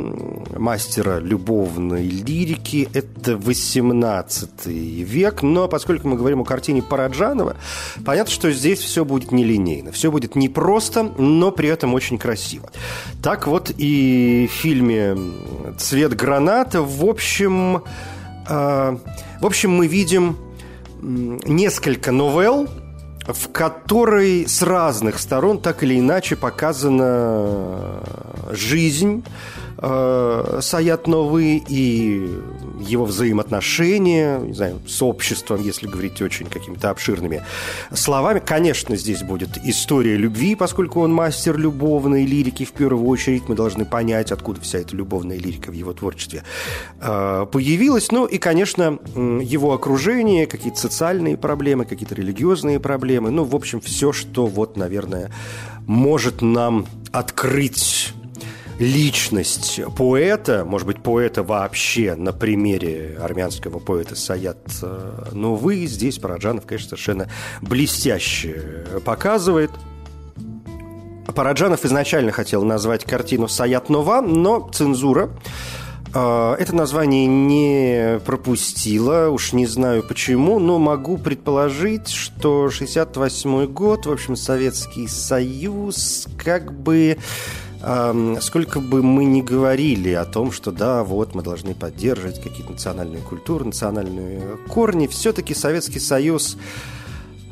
мастера 0.57 1.19
любовной 1.19 2.07
лирики. 2.07 2.89
Это 2.95 3.37
18 3.37 4.67
век. 4.67 5.43
Но 5.43 5.69
поскольку 5.69 6.09
мы 6.09 6.17
говорим 6.17 6.41
о 6.41 6.45
картине 6.45 6.83
Параджанова, 6.83 7.57
понятно, 8.05 8.33
что 8.33 8.51
здесь 8.51 8.79
все 8.79 9.05
будет 9.05 9.33
нелинейно. 9.33 9.93
Все 9.93 10.11
будет 10.11 10.37
непросто, 10.37 11.03
но 11.03 11.51
при 11.51 11.69
этом 11.69 11.95
очень 11.95 12.19
красиво. 12.19 12.71
Так 13.23 13.47
вот 13.47 13.73
и 13.77 14.49
в 14.51 14.55
фильме 14.55 15.17
«Цвет 15.79 16.15
граната» 16.15 16.83
в 16.83 17.05
общем... 17.05 17.83
Э, 18.49 18.97
в 19.41 19.47
общем, 19.47 19.73
мы 19.73 19.89
видим 19.89 20.37
несколько 21.03 22.13
новелл, 22.13 22.69
в 23.26 23.49
которой 23.52 24.49
с 24.49 24.62
разных 24.62 25.19
сторон 25.19 25.61
так 25.61 25.83
или 25.83 25.99
иначе 25.99 26.37
показана 26.37 28.02
жизнь 28.50 29.25
э, 29.83 30.59
Саят 30.62 31.07
Новы 31.07 31.62
и 31.69 32.29
его 32.81 33.05
взаимоотношения, 33.05 34.39
не 34.39 34.55
знаю, 34.55 34.81
с 34.87 35.03
обществом, 35.03 35.62
если 35.62 35.87
говорить 35.87 36.23
очень 36.23 36.47
какими-то 36.47 36.91
обширными 36.91 37.43
словами. 37.93 38.41
Конечно, 38.45 38.97
здесь 38.97 39.23
будет 39.23 39.59
история 39.65 40.17
любви, 40.17 40.55
поскольку 40.55 41.01
он 41.01 41.12
мастер 41.12 41.59
любовной 41.59 42.25
лирики 42.25 42.65
в 42.65 42.73
первую 42.73 43.07
очередь. 43.09 43.49
Мы 43.49 43.57
должны 43.57 43.85
понять, 43.85 44.33
откуда 44.33 44.61
вся 44.61 44.79
эта 44.79 44.97
любовная 44.97 45.37
лирика 45.39 45.71
в 45.71 45.75
его 45.75 45.93
творчестве 45.93 46.45
э, 47.01 47.47
появилась. 47.51 48.11
Ну 48.12 48.27
и, 48.27 48.39
конечно, 48.39 48.99
его 49.15 49.73
окружение, 49.73 50.47
какие-то 50.47 50.79
социальные 50.79 51.37
проблемы, 51.37 51.85
какие-то 51.85 52.15
религиозные 52.15 52.79
проблемы. 52.81 53.31
Ну, 53.31 53.45
в 53.45 53.55
общем, 53.55 53.81
все, 53.81 54.12
что 54.12 54.47
вот, 54.47 54.77
наверное, 54.77 55.31
может 55.87 56.43
нам 56.43 56.87
открыть 57.11 58.15
личность 58.83 59.81
поэта, 59.97 60.65
может 60.65 60.87
быть, 60.87 61.03
поэта 61.03 61.43
вообще 61.43 62.15
на 62.17 62.33
примере 62.33 63.17
армянского 63.21 63.79
поэта 63.79 64.17
Саят 64.17 64.59
э, 64.83 65.25
но 65.33 65.55
вы 65.55 65.87
здесь 65.87 66.19
Параджанов, 66.19 66.67
конечно, 66.67 66.91
совершенно 66.91 67.29
блестяще 67.61 68.85
показывает. 69.05 69.71
Параджанов 71.33 71.85
изначально 71.85 72.33
хотел 72.33 72.65
назвать 72.65 73.05
картину 73.05 73.47
«Саят 73.47 73.89
Нова», 73.89 74.21
но 74.21 74.69
цензура 74.73 75.31
э, 76.12 76.57
это 76.59 76.75
название 76.75 77.27
не 77.27 78.19
пропустила, 78.27 79.29
уж 79.29 79.53
не 79.53 79.67
знаю 79.67 80.03
почему, 80.03 80.59
но 80.59 80.81
могу 80.81 81.19
предположить, 81.19 82.09
что 82.09 82.69
68 82.69 83.67
год, 83.67 84.07
в 84.07 84.11
общем, 84.11 84.35
Советский 84.35 85.07
Союз 85.07 86.27
как 86.37 86.73
бы 86.73 87.17
сколько 88.41 88.81
бы 88.81 89.03
мы 89.03 89.25
ни 89.25 89.43
говорили 89.43 90.11
о 90.12 90.25
том, 90.25 90.53
что 90.53 90.71
да, 90.71 91.03
вот 91.03 91.35
мы 91.35 91.43
должны 91.43 91.75
поддерживать 91.75 92.41
какие-то 92.41 92.73
национальные 92.73 93.23
культуры, 93.23 93.65
национальные 93.65 94.59
корни, 94.69 95.09
все-таки 95.09 95.53
Советский 95.53 95.99
Союз 95.99 96.57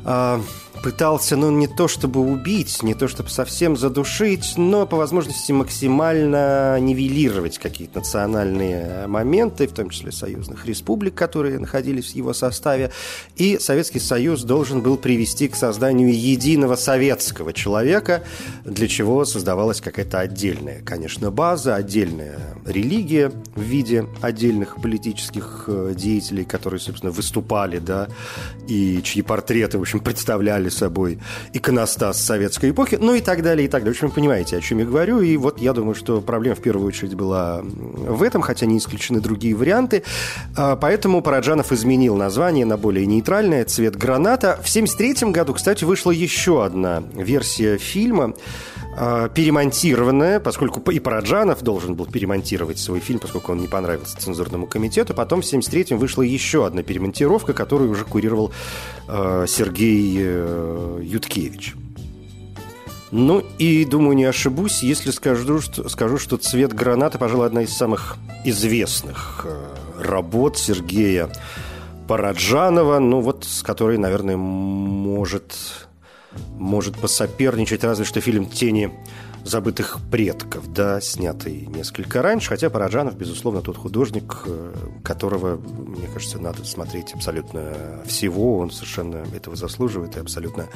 а, 0.05 0.41
пытался, 0.81 1.35
ну, 1.35 1.51
не 1.51 1.67
то 1.67 1.87
чтобы 1.87 2.19
убить, 2.21 2.83
не 2.83 2.93
то 2.93 3.07
чтобы 3.07 3.29
совсем 3.29 3.77
задушить, 3.77 4.53
но 4.57 4.85
по 4.85 4.97
возможности 4.97 5.51
максимально 5.51 6.79
нивелировать 6.79 7.57
какие-то 7.57 7.99
национальные 7.99 9.07
моменты, 9.07 9.67
в 9.67 9.73
том 9.73 9.89
числе 9.89 10.11
союзных 10.11 10.65
республик, 10.65 11.13
которые 11.15 11.59
находились 11.59 12.11
в 12.11 12.15
его 12.15 12.33
составе. 12.33 12.91
И 13.35 13.59
Советский 13.59 13.99
Союз 13.99 14.43
должен 14.43 14.81
был 14.81 14.97
привести 14.97 15.47
к 15.47 15.55
созданию 15.55 16.13
единого 16.13 16.75
советского 16.75 17.53
человека, 17.53 18.23
для 18.65 18.87
чего 18.87 19.25
создавалась 19.25 19.81
какая-то 19.81 20.19
отдельная, 20.19 20.81
конечно, 20.81 21.31
база, 21.31 21.75
отдельная 21.75 22.39
религия 22.65 23.31
в 23.55 23.61
виде 23.61 24.07
отдельных 24.21 24.81
политических 24.81 25.65
э, 25.67 25.93
деятелей, 25.95 26.45
которые, 26.45 26.79
собственно, 26.79 27.11
выступали, 27.11 27.79
да, 27.79 28.07
и 28.67 29.01
чьи 29.03 29.21
портреты, 29.21 29.77
в 29.77 29.81
общем, 29.81 29.99
представляли 29.99 30.70
собой 30.71 31.19
иконостас 31.53 32.21
советской 32.21 32.71
эпохи, 32.71 32.97
ну 32.99 33.13
и 33.13 33.21
так 33.21 33.43
далее, 33.43 33.65
и 33.65 33.69
так 33.69 33.81
далее. 33.81 33.93
В 33.93 33.97
общем, 33.97 34.07
вы 34.07 34.13
понимаете, 34.13 34.57
о 34.57 34.61
чем 34.61 34.79
я 34.79 34.85
говорю. 34.85 35.21
И 35.21 35.37
вот 35.37 35.59
я 35.59 35.73
думаю, 35.73 35.95
что 35.95 36.21
проблема 36.21 36.55
в 36.55 36.61
первую 36.61 36.87
очередь 36.87 37.15
была 37.15 37.61
в 37.63 38.23
этом, 38.23 38.41
хотя 38.41 38.65
не 38.65 38.77
исключены 38.77 39.21
другие 39.21 39.55
варианты. 39.55 40.03
А, 40.55 40.75
поэтому 40.75 41.21
Параджанов 41.21 41.71
изменил 41.71 42.15
название 42.15 42.65
на 42.65 42.77
более 42.77 43.05
нейтральное 43.05 43.65
«Цвет 43.65 43.95
граната». 43.95 44.59
В 44.63 44.69
1973 44.69 45.31
году, 45.31 45.53
кстати, 45.53 45.83
вышла 45.83 46.11
еще 46.11 46.63
одна 46.65 47.03
версия 47.13 47.77
фильма, 47.77 48.33
а, 48.97 49.29
перемонтированная, 49.29 50.39
поскольку 50.39 50.79
и 50.91 50.99
Параджанов 50.99 51.61
должен 51.61 51.95
был 51.95 52.05
перемонтировать 52.05 52.77
свой 52.77 52.99
фильм, 52.99 53.19
поскольку 53.19 53.53
он 53.53 53.59
не 53.59 53.67
понравился 53.67 54.17
цензурному 54.17 54.67
комитету. 54.67 55.13
Потом 55.13 55.41
в 55.41 55.45
1973-м 55.45 55.97
вышла 55.97 56.23
еще 56.23 56.65
одна 56.65 56.83
перемонтировка, 56.83 57.53
которую 57.53 57.91
уже 57.91 58.03
курировал 58.03 58.51
э, 59.07 59.45
Сергей 59.47 60.17
э, 60.19 60.99
Юткевич. 61.03 61.75
Ну 63.11 63.43
и, 63.57 63.83
думаю, 63.85 64.15
не 64.15 64.25
ошибусь, 64.25 64.83
если 64.83 65.11
скажу, 65.11 65.59
что, 65.59 65.89
скажу, 65.89 66.17
что 66.17 66.37
«Цвет 66.37 66.73
граната», 66.73 67.17
пожалуй, 67.17 67.47
одна 67.47 67.63
из 67.63 67.75
самых 67.75 68.17
известных 68.45 69.45
э, 69.45 70.01
работ 70.01 70.57
Сергея 70.57 71.29
Параджанова, 72.07 72.99
ну 72.99 73.21
вот 73.21 73.45
с 73.45 73.63
которой, 73.63 73.97
наверное, 73.97 74.37
может 74.37 75.53
может 76.57 76.97
посоперничать 76.97 77.83
разве 77.83 78.05
что 78.05 78.21
фильм 78.21 78.45
«Тени 78.45 78.91
забытых 79.43 79.99
предков», 80.11 80.71
да, 80.71 81.01
снятый 81.01 81.65
несколько 81.67 82.21
раньше, 82.21 82.49
хотя 82.49 82.69
Параджанов, 82.69 83.15
безусловно, 83.15 83.61
тот 83.61 83.77
художник, 83.77 84.37
э, 84.45 84.73
которого, 85.03 85.57
мне 85.57 86.07
кажется, 86.13 86.39
надо 86.39 86.63
смотреть 86.63 87.13
абсолютно 87.13 87.73
всего, 88.05 88.59
он 88.59 88.71
совершенно 88.71 89.23
этого 89.35 89.55
заслуживает 89.55 90.15
и 90.15 90.19
абсолютно 90.19 90.67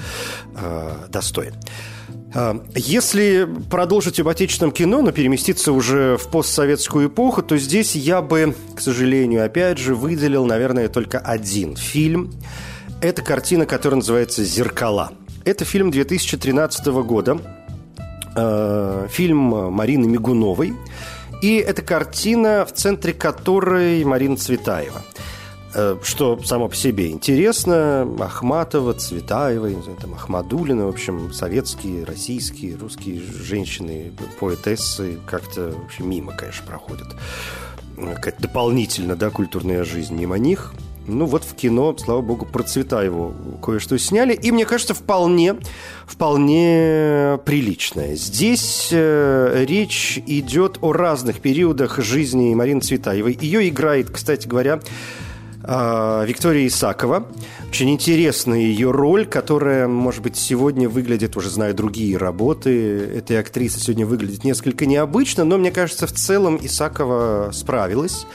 э, 0.56 0.92
достоин. 1.10 1.54
Э, 2.34 2.60
если 2.76 3.48
продолжить 3.70 4.20
об 4.20 4.28
отечественном 4.28 4.72
кино, 4.72 5.02
но 5.02 5.12
переместиться 5.12 5.72
уже 5.72 6.18
в 6.18 6.30
постсоветскую 6.30 7.10
эпоху, 7.10 7.44
то 7.44 7.58
здесь 7.58 7.96
я 7.96 8.22
бы, 8.22 8.56
к 8.76 8.82
сожалению, 8.82 9.46
опять 9.46 9.78
же, 9.78 9.96
выделил, 9.96 10.46
наверное, 10.46 10.90
только 10.90 11.20
один 11.20 11.76
фильм. 11.76 12.34
Это 13.02 13.22
картина, 13.22 13.66
которая 13.66 13.98
называется 13.98 14.44
«Зеркала». 14.44 15.12
Это 15.46 15.64
фильм 15.64 15.92
2013 15.92 17.04
года, 17.04 17.38
э, 18.36 19.08
фильм 19.12 19.38
Марины 19.72 20.08
Мигуновой. 20.08 20.74
И 21.44 21.58
это 21.58 21.84
картина, 21.84 22.66
в 22.66 22.74
центре 22.74 23.14
которой 23.14 24.04
Марина 24.06 24.38
Цветаева. 24.38 25.04
Э, 25.76 25.98
что 26.02 26.42
само 26.44 26.68
по 26.68 26.76
себе 26.76 27.12
интересно, 27.12 28.08
Ахматова, 28.20 28.94
Цветаева, 28.94 29.70
там, 30.02 30.16
Ахмадулина, 30.16 30.88
в 30.88 30.90
общем, 30.90 31.32
советские, 31.32 32.06
российские, 32.06 32.76
русские 32.76 33.22
женщины, 33.22 34.14
поэтессы 34.40 35.20
как-то 35.28 35.76
вообще 35.80 36.02
мимо, 36.02 36.34
конечно, 36.36 36.66
проходят. 36.66 37.16
Какая-то 37.96 38.42
дополнительно, 38.42 39.16
да, 39.16 39.30
культурная 39.30 39.84
жизнь 39.84 40.16
мимо 40.16 40.40
них– 40.40 40.74
ну 41.08 41.26
вот 41.26 41.44
в 41.44 41.56
кино, 41.56 41.96
слава 41.98 42.22
богу, 42.22 42.46
про 42.46 42.64
цвета 42.64 43.04
его 43.04 43.34
кое-что 43.64 43.98
сняли. 43.98 44.34
И 44.34 44.52
мне 44.52 44.66
кажется, 44.66 44.94
вполне, 44.94 45.56
вполне 46.06 47.40
приличное. 47.46 48.16
Здесь 48.16 48.90
э, 48.92 49.66
речь 49.68 50.20
идет 50.26 50.80
о 50.82 50.94
разных 50.94 51.40
периодах 51.42 52.00
жизни 52.00 52.54
Марины 52.56 52.82
Цветаевой. 52.82 53.38
Ее 53.40 53.68
играет, 53.70 54.10
кстати 54.10 54.48
говоря, 54.48 54.80
э, 55.64 56.26
Виктория 56.28 56.68
Исакова. 56.68 57.28
Очень 57.70 57.90
интересная 57.90 58.60
ее 58.60 58.92
роль, 58.92 59.26
которая, 59.26 59.88
может 59.88 60.24
быть, 60.24 60.38
сегодня 60.38 60.88
выглядит, 60.88 61.36
уже 61.36 61.50
зная 61.50 61.74
другие 61.74 62.18
работы 62.18 62.70
этой 63.00 63.38
актрисы, 63.40 63.80
сегодня 63.80 64.06
выглядит 64.06 64.44
несколько 64.44 64.86
необычно, 64.86 65.44
но 65.44 65.58
мне 65.58 65.72
кажется, 65.72 66.08
в 66.08 66.14
целом 66.14 66.58
Исакова 66.62 67.52
справилась. 67.54 68.26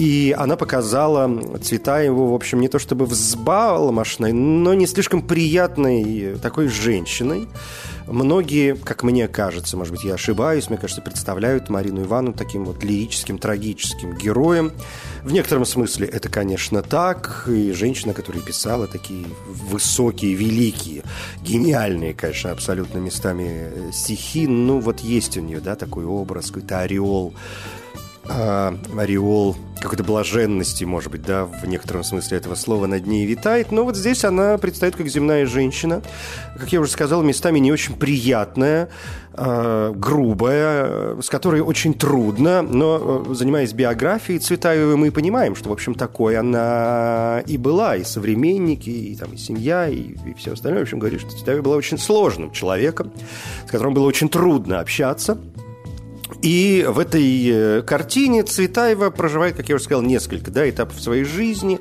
И 0.00 0.34
она 0.34 0.56
показала 0.56 1.30
цвета 1.58 2.00
его, 2.00 2.28
в 2.28 2.34
общем, 2.34 2.58
не 2.60 2.68
то 2.68 2.78
чтобы 2.78 3.04
взбалмошной, 3.04 4.32
но 4.32 4.72
не 4.72 4.86
слишком 4.86 5.20
приятной 5.20 6.38
такой 6.38 6.68
женщиной. 6.68 7.46
Многие, 8.06 8.76
как 8.76 9.02
мне 9.02 9.28
кажется, 9.28 9.76
может 9.76 9.92
быть, 9.92 10.04
я 10.04 10.14
ошибаюсь, 10.14 10.70
мне 10.70 10.78
кажется, 10.78 11.02
представляют 11.02 11.68
Марину 11.68 12.04
Ивановну 12.04 12.32
таким 12.32 12.64
вот 12.64 12.82
лирическим, 12.82 13.36
трагическим 13.36 14.16
героем. 14.16 14.72
В 15.22 15.32
некотором 15.34 15.66
смысле 15.66 16.06
это, 16.06 16.30
конечно, 16.30 16.80
так. 16.80 17.44
И 17.46 17.72
женщина, 17.72 18.14
которая 18.14 18.42
писала 18.42 18.86
такие 18.86 19.26
высокие, 19.46 20.32
великие, 20.32 21.02
гениальные, 21.42 22.14
конечно, 22.14 22.52
абсолютно 22.52 22.96
местами 22.96 23.92
стихи. 23.92 24.46
Ну, 24.46 24.80
вот 24.80 25.00
есть 25.00 25.36
у 25.36 25.42
нее, 25.42 25.60
да, 25.60 25.76
такой 25.76 26.06
образ, 26.06 26.46
какой-то 26.46 26.80
ореол 26.80 27.34
э, 28.30 28.72
ореол 28.96 29.56
какой-то 29.80 30.04
блаженности, 30.04 30.84
может 30.84 31.10
быть, 31.10 31.22
да, 31.22 31.46
в 31.46 31.66
некотором 31.66 32.04
смысле 32.04 32.36
этого 32.36 32.54
слова 32.54 32.86
над 32.86 33.06
ней 33.06 33.26
витает. 33.26 33.72
Но 33.72 33.84
вот 33.84 33.96
здесь 33.96 34.24
она 34.24 34.58
предстоит 34.58 34.94
как 34.94 35.08
земная 35.08 35.46
женщина, 35.46 36.02
как 36.58 36.70
я 36.72 36.80
уже 36.80 36.90
сказал, 36.90 37.22
местами 37.22 37.58
не 37.58 37.72
очень 37.72 37.96
приятная, 37.96 38.90
э, 39.32 39.92
грубая, 39.96 41.20
с 41.20 41.28
которой 41.30 41.62
очень 41.62 41.94
трудно, 41.94 42.62
но 42.62 43.24
э, 43.30 43.34
занимаясь 43.34 43.72
биографией 43.72 44.38
Цветаевой, 44.38 44.96
мы 44.96 45.10
понимаем, 45.10 45.56
что, 45.56 45.70
в 45.70 45.72
общем, 45.72 45.94
такой 45.94 46.36
она 46.36 47.42
и 47.46 47.56
была, 47.56 47.96
и 47.96 48.04
современники, 48.04 48.90
и, 48.90 49.16
там, 49.16 49.32
и 49.32 49.36
семья, 49.38 49.88
и, 49.88 50.14
и 50.26 50.34
все 50.36 50.52
остальное. 50.52 50.80
В 50.80 50.82
общем, 50.82 50.98
говорит, 50.98 51.20
что 51.20 51.30
Цветаева 51.30 51.62
была 51.62 51.76
очень 51.76 51.96
сложным 51.98 52.52
человеком, 52.52 53.12
с 53.66 53.70
которым 53.70 53.94
было 53.94 54.06
очень 54.06 54.28
трудно 54.28 54.80
общаться– 54.80 55.38
и 56.42 56.86
в 56.88 56.98
этой 56.98 57.48
э, 57.48 57.82
картине 57.82 58.42
Цветаева 58.42 59.10
проживает, 59.10 59.56
как 59.56 59.68
я 59.68 59.74
уже 59.74 59.84
сказал, 59.84 60.02
несколько 60.02 60.50
да, 60.50 60.68
этапов 60.68 61.00
своей 61.00 61.24
жизни. 61.24 61.80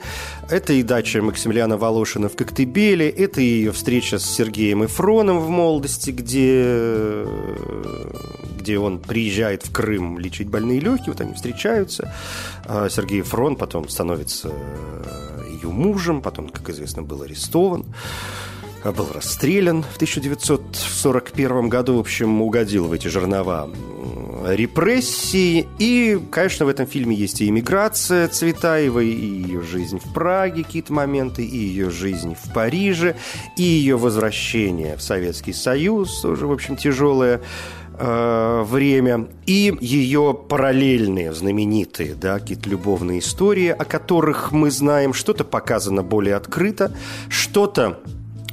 Это 0.50 0.74
и 0.74 0.84
дача 0.84 1.22
Максимилиана 1.22 1.78
Волошина 1.78 2.28
в 2.28 2.36
Коктебеле, 2.36 3.10
это 3.10 3.40
и 3.40 3.46
ее 3.46 3.72
встреча 3.72 4.20
с 4.20 4.26
Сергеем 4.26 4.84
Эфроном 4.84 5.40
в 5.40 5.50
молодости, 5.50 6.12
где, 6.12 7.26
где 8.60 8.78
он 8.80 9.00
приезжает 9.00 9.66
в 9.66 9.72
Крым 9.72 10.20
лечить 10.20 10.50
больные 10.50 10.80
легкие, 10.80 11.14
вот 11.14 11.22
они 11.22 11.34
встречаются. 11.34 12.14
А 12.66 12.90
Сергей 12.90 13.22
Эфрон 13.22 13.56
потом 13.56 13.88
становится 13.88 14.52
ее 15.50 15.70
мужем, 15.70 16.22
потом, 16.22 16.50
как 16.50 16.70
известно, 16.70 17.02
был 17.02 17.22
арестован 17.22 17.86
был 18.86 19.08
расстрелян 19.14 19.84
в 19.84 19.96
1941 19.98 21.70
году, 21.70 21.98
в 21.98 22.00
общем, 22.00 22.42
угодил 22.42 22.88
в 22.88 22.94
эти 22.94 23.08
жернова 23.08 23.70
репрессии. 24.48 25.68
И, 25.80 26.20
конечно, 26.32 26.66
в 26.66 26.70
этом 26.70 26.88
фильме 26.88 27.16
есть 27.16 27.42
и 27.42 27.50
иммиграция 27.50 28.28
Цветаевой, 28.28 29.08
и 29.08 29.42
ее 29.44 29.62
жизнь 29.62 30.00
в 30.00 30.14
Праге, 30.14 30.64
какие-то 30.64 30.94
моменты, 30.94 31.44
и 31.44 31.58
ее 31.58 31.90
жизнь 31.90 32.36
в 32.36 32.54
Париже, 32.54 33.16
и 33.58 33.64
ее 33.64 33.98
возвращение 33.98 34.96
в 34.96 35.02
Советский 35.02 35.54
Союз, 35.54 36.22
тоже, 36.22 36.48
в 36.48 36.52
общем, 36.52 36.78
тяжелое 36.78 37.42
э, 37.98 38.64
время, 38.64 39.28
и 39.46 39.76
ее 39.82 40.38
параллельные, 40.48 41.34
знаменитые, 41.34 42.16
да, 42.16 42.40
какие-то 42.40 42.70
любовные 42.70 43.20
истории, 43.20 43.70
о 43.70 43.86
которых 43.86 44.52
мы 44.52 44.72
знаем, 44.72 45.14
что-то 45.14 45.44
показано 45.44 46.04
более 46.04 46.36
открыто, 46.36 46.92
что-то 47.30 48.00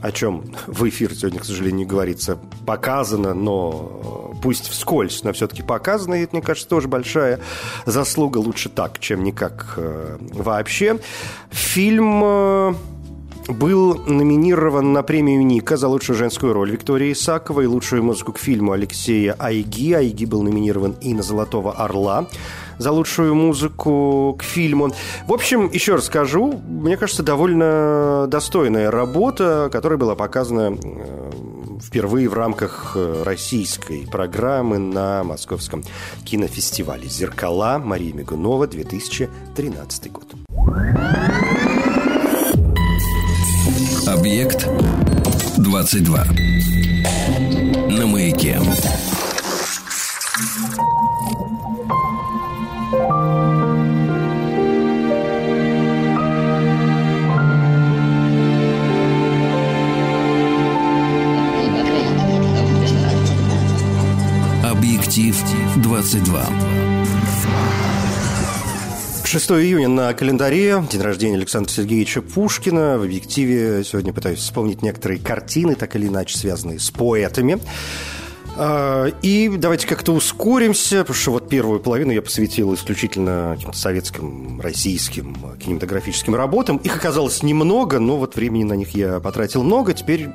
о 0.03 0.13
чем 0.13 0.45
в 0.67 0.89
эфир 0.89 1.15
сегодня, 1.15 1.41
к 1.41 1.45
сожалению, 1.45 1.79
не 1.79 1.85
говорится, 1.87 2.39
показано, 2.67 3.35
но 3.35 4.33
э, 4.35 4.41
пусть 4.43 4.69
вскользь, 4.69 5.23
но 5.23 5.33
все-таки 5.33 5.63
показано, 5.63 6.15
и 6.15 6.23
это, 6.23 6.37
мне 6.37 6.43
кажется, 6.43 6.69
тоже 6.69 6.89
большая 6.89 7.41
заслуга. 7.87 8.39
Лучше 8.39 8.69
так, 8.69 8.99
чем 8.99 9.25
никак 9.25 9.75
э, 9.77 10.19
вообще. 10.33 10.99
Фильм 11.51 12.23
э, 12.23 12.75
был 13.49 13.95
номинирован 14.07 14.93
на 14.93 15.03
премию 15.03 15.45
Ника 15.47 15.77
за 15.77 15.89
лучшую 15.89 16.17
женскую 16.17 16.53
роль 16.53 16.71
Виктории 16.71 17.13
Исаковой 17.13 17.67
лучшую 17.67 18.03
музыку 18.03 18.33
к 18.33 18.39
фильму 18.39 18.73
Алексея 18.73 19.35
Айги. 19.39 19.93
Айги 19.93 20.25
был 20.25 20.43
номинирован 20.43 20.97
и 21.01 21.15
на 21.15 21.23
«Золотого 21.23 21.73
орла» 21.73 22.27
за 22.79 22.93
лучшую 22.93 23.35
музыку 23.35 24.37
к 24.39 24.43
фильму. 24.43 24.91
В 25.27 25.33
общем, 25.33 25.71
еще 25.73 25.95
раз 25.95 26.07
скажу, 26.07 26.61
мне 26.67 26.97
кажется, 26.97 27.23
довольно 27.23 28.27
достойная 28.29 28.91
работа, 28.91 29.69
которая 29.73 29.99
была 29.99 30.15
показана 30.15 30.77
э, 30.83 31.31
впервые 31.83 32.29
в 32.29 32.35
рамках 32.35 32.93
э, 32.95 33.23
российской 33.25 34.07
программы 34.07 34.79
на 34.79 35.25
Московском 35.25 35.83
кинофестивале 36.25 37.09
«Зеркала» 37.09 37.79
Мария 37.79 38.13
Мигунова, 38.13 38.67
2013 38.67 40.13
год. 40.13 40.35
Объект 44.07 44.69
22. 45.59 46.25
На 47.91 48.07
маяке. 48.07 48.59
Объектив 65.17 65.83
22. 65.83 66.47
6 69.25 69.51
июня 69.53 69.89
на 69.89 70.13
календаре, 70.13 70.85
день 70.91 71.01
рождения 71.01 71.37
Александра 71.37 71.73
Сергеевича 71.73 72.21
Пушкина. 72.21 72.99
В 72.99 73.05
объективе 73.05 73.83
сегодня 73.83 74.13
пытаюсь 74.13 74.41
вспомнить 74.41 74.83
некоторые 74.83 75.19
картины, 75.19 75.75
так 75.75 75.97
или 75.97 76.09
иначе 76.09 76.37
связанные 76.37 76.79
с 76.79 76.91
поэтами. 76.91 77.59
А, 78.59 79.07
и 79.23 79.49
давайте 79.57 79.87
как-то 79.87 80.13
ускоримся, 80.13 80.99
потому 80.99 81.15
что 81.15 81.31
вот 81.31 81.49
первую 81.49 81.81
половину 81.81 82.13
я 82.13 82.21
посвятил 82.21 82.75
исключительно 82.75 83.57
советским, 83.73 84.61
российским 84.61 85.35
кинематографическим 85.59 86.35
работам. 86.35 86.77
Их 86.77 86.95
оказалось 86.95 87.43
немного, 87.43 88.01
но 88.01 88.19
вот 88.19 88.37
времени 88.37 88.65
на 88.65 88.75
них 88.75 88.91
я 88.91 89.21
потратил 89.21 89.63
много. 89.63 89.95
Теперь 89.95 90.29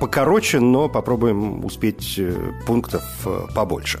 покороче, 0.00 0.58
но 0.58 0.88
попробуем 0.88 1.64
успеть 1.64 2.14
э, 2.18 2.34
пунктов 2.66 3.02
э, 3.24 3.46
побольше. 3.54 4.00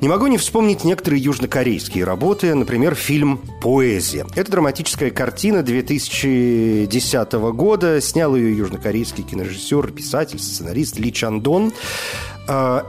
Не 0.00 0.08
могу 0.08 0.26
не 0.26 0.38
вспомнить 0.38 0.82
некоторые 0.84 1.22
южнокорейские 1.22 2.04
работы, 2.04 2.54
например, 2.54 2.94
фильм 2.94 3.38
«Поэзия». 3.60 4.26
Это 4.34 4.50
драматическая 4.50 5.10
картина 5.10 5.62
2010 5.62 7.32
года. 7.32 8.00
Снял 8.00 8.34
ее 8.34 8.56
южнокорейский 8.56 9.22
кинорежиссер, 9.22 9.92
писатель, 9.92 10.40
сценарист 10.40 10.98
Ли 10.98 11.12
Чандон. 11.12 11.72
А, 12.48 12.86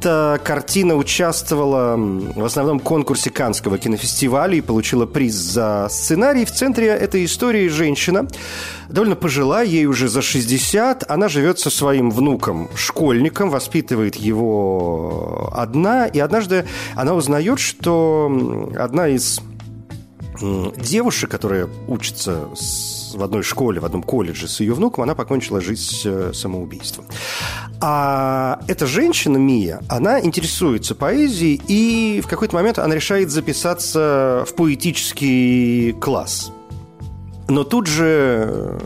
эта 0.00 0.40
картина 0.42 0.96
участвовала 0.96 1.94
в 1.94 2.42
основном 2.42 2.80
конкурсе 2.80 3.28
Канского 3.28 3.76
кинофестиваля 3.76 4.56
и 4.56 4.62
получила 4.62 5.04
приз 5.04 5.34
за 5.34 5.88
сценарий. 5.90 6.46
В 6.46 6.52
центре 6.52 6.86
этой 6.86 7.26
истории 7.26 7.68
женщина, 7.68 8.26
довольно 8.88 9.14
пожилая, 9.14 9.66
ей 9.66 9.84
уже 9.84 10.08
за 10.08 10.22
60. 10.22 11.04
Она 11.10 11.28
живет 11.28 11.58
со 11.58 11.68
своим 11.68 12.10
внуком, 12.10 12.70
школьником, 12.74 13.50
воспитывает 13.50 14.16
его 14.16 15.50
одна. 15.52 16.06
И 16.06 16.18
однажды 16.18 16.64
она 16.94 17.12
узнает, 17.12 17.58
что 17.58 18.72
одна 18.78 19.06
из 19.06 19.42
девушек, 20.78 21.30
которая 21.30 21.68
учится 21.88 22.48
в 23.14 23.22
одной 23.22 23.42
школе, 23.42 23.80
в 23.80 23.84
одном 23.84 24.02
колледже 24.02 24.48
с 24.48 24.60
ее 24.60 24.74
внуком, 24.74 25.04
она 25.04 25.14
покончила 25.14 25.60
жизнь 25.60 26.02
э, 26.04 26.32
самоубийством. 26.34 27.06
А 27.80 28.60
эта 28.68 28.86
женщина, 28.86 29.38
Мия, 29.38 29.80
она 29.88 30.20
интересуется 30.20 30.94
поэзией, 30.94 31.60
и 31.68 32.20
в 32.20 32.28
какой-то 32.28 32.54
момент 32.54 32.78
она 32.78 32.94
решает 32.94 33.30
записаться 33.30 34.44
в 34.46 34.54
поэтический 34.54 35.92
класс– 36.00 36.52
но 37.50 37.64
тут 37.64 37.86
же 37.86 38.46
э, 38.48 38.78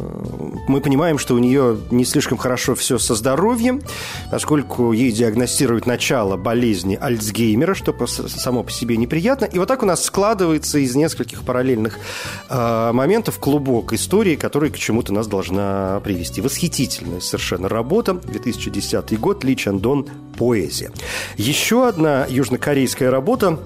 мы 0.68 0.80
понимаем, 0.80 1.18
что 1.18 1.34
у 1.34 1.38
нее 1.38 1.78
не 1.90 2.04
слишком 2.04 2.38
хорошо 2.38 2.74
все 2.74 2.98
со 2.98 3.14
здоровьем, 3.14 3.82
поскольку 4.30 4.92
ей 4.92 5.12
диагностируют 5.12 5.86
начало 5.86 6.36
болезни 6.36 6.98
Альцгеймера, 7.00 7.74
что 7.74 7.94
само 8.06 8.62
по 8.62 8.70
себе 8.70 8.96
неприятно. 8.96 9.44
И 9.44 9.58
вот 9.58 9.68
так 9.68 9.82
у 9.82 9.86
нас 9.86 10.04
складывается 10.04 10.78
из 10.78 10.94
нескольких 10.94 11.42
параллельных 11.42 11.98
э, 12.48 12.92
моментов 12.92 13.38
клубок 13.38 13.92
истории, 13.92 14.36
которая 14.36 14.70
к 14.70 14.78
чему-то 14.78 15.12
нас 15.12 15.26
должна 15.26 16.00
привести. 16.00 16.40
Восхитительная 16.40 17.20
совершенно 17.20 17.68
работа. 17.68 18.14
2010 18.14 19.18
год. 19.20 19.44
Ли 19.44 19.56
Чандон 19.56 20.08
«Поэзия». 20.38 20.90
Еще 21.36 21.86
одна 21.86 22.26
южнокорейская 22.28 23.10
работа 23.10 23.58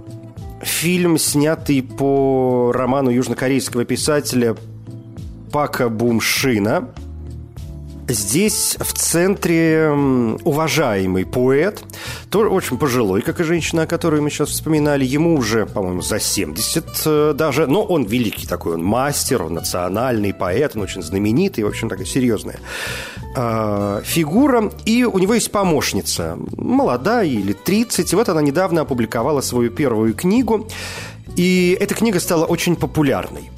фильм, 0.62 1.18
снятый 1.18 1.82
по 1.82 2.70
роману 2.72 3.10
южнокорейского 3.10 3.84
писателя 3.84 4.54
Пака 5.50 5.88
Бумшина– 5.88 6.90
Здесь 8.08 8.76
в 8.78 8.92
центре 8.92 9.90
уважаемый 10.44 11.26
поэт, 11.26 11.82
тоже 12.30 12.50
очень 12.50 12.78
пожилой, 12.78 13.20
как 13.20 13.40
и 13.40 13.44
женщина, 13.44 13.82
о 13.82 13.86
которой 13.86 14.20
мы 14.20 14.30
сейчас 14.30 14.50
вспоминали. 14.50 15.04
Ему 15.04 15.34
уже, 15.34 15.66
по-моему, 15.66 16.02
за 16.02 16.20
70 16.20 17.02
э, 17.04 17.34
даже, 17.36 17.66
но 17.66 17.82
он 17.82 18.04
великий 18.04 18.46
такой, 18.46 18.74
он 18.74 18.84
мастер, 18.84 19.42
он 19.42 19.54
национальный 19.54 20.32
поэт, 20.32 20.76
он 20.76 20.82
очень 20.82 21.02
знаменитый, 21.02 21.64
в 21.64 21.66
общем, 21.66 21.88
такая 21.88 22.06
серьезная 22.06 22.60
э, 23.34 24.02
фигура. 24.04 24.70
И 24.84 25.02
у 25.02 25.18
него 25.18 25.34
есть 25.34 25.50
помощница, 25.50 26.38
молодая 26.56 27.26
или 27.26 27.54
30, 27.54 28.12
и 28.12 28.16
вот 28.16 28.28
она 28.28 28.40
недавно 28.40 28.82
опубликовала 28.82 29.40
свою 29.40 29.70
первую 29.70 30.14
книгу, 30.14 30.68
и 31.34 31.76
эта 31.80 31.94
книга 31.94 32.20
стала 32.20 32.44
очень 32.44 32.76
популярной. 32.76 33.50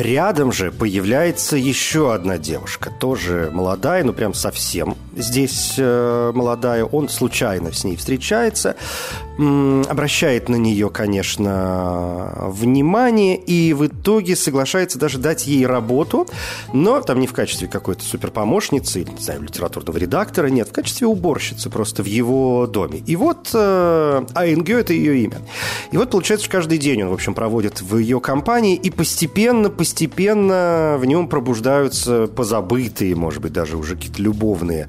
Рядом 0.00 0.50
же 0.50 0.72
появляется 0.72 1.58
еще 1.58 2.14
одна 2.14 2.38
девушка, 2.38 2.90
тоже 2.90 3.50
молодая, 3.52 4.02
ну 4.02 4.14
прям 4.14 4.32
совсем 4.32 4.96
здесь 5.14 5.74
э, 5.76 6.32
молодая. 6.34 6.84
Он 6.84 7.10
случайно 7.10 7.70
с 7.70 7.84
ней 7.84 7.96
встречается, 7.96 8.76
м, 9.38 9.84
обращает 9.90 10.48
на 10.48 10.56
нее, 10.56 10.88
конечно, 10.88 12.32
внимание 12.46 13.36
и 13.36 13.74
в 13.74 13.88
итоге 13.88 14.36
соглашается 14.36 14.98
даже 14.98 15.18
дать 15.18 15.46
ей 15.46 15.66
работу, 15.66 16.26
но 16.72 17.02
там 17.02 17.20
не 17.20 17.26
в 17.26 17.34
качестве 17.34 17.68
какой-то 17.68 18.02
суперпомощницы 18.02 19.02
или, 19.02 19.10
не 19.10 19.20
знаю, 19.20 19.42
литературного 19.42 19.98
редактора, 19.98 20.46
нет, 20.46 20.68
в 20.68 20.72
качестве 20.72 21.08
уборщицы 21.08 21.68
просто 21.68 22.02
в 22.02 22.06
его 22.06 22.66
доме. 22.66 23.02
И 23.06 23.16
вот 23.16 23.50
э, 23.52 24.24
Айнгё– 24.34 24.78
это 24.80 24.94
ее 24.94 25.24
имя. 25.24 25.42
И 25.92 25.98
вот, 25.98 26.10
получается, 26.10 26.48
каждый 26.48 26.78
день 26.78 27.02
он, 27.02 27.10
в 27.10 27.14
общем, 27.14 27.34
проводит 27.34 27.82
в 27.82 27.98
ее 27.98 28.18
компании 28.18 28.76
и 28.76 28.88
постепенно 28.88 29.10
постепенно 29.10 29.68
в 30.98 31.04
нем 31.04 31.28
пробуждаются 31.28 32.26
позабытые, 32.26 33.14
может 33.14 33.42
быть, 33.42 33.52
даже 33.52 33.76
уже 33.76 33.96
какие-то 33.96 34.22
любовные 34.22 34.88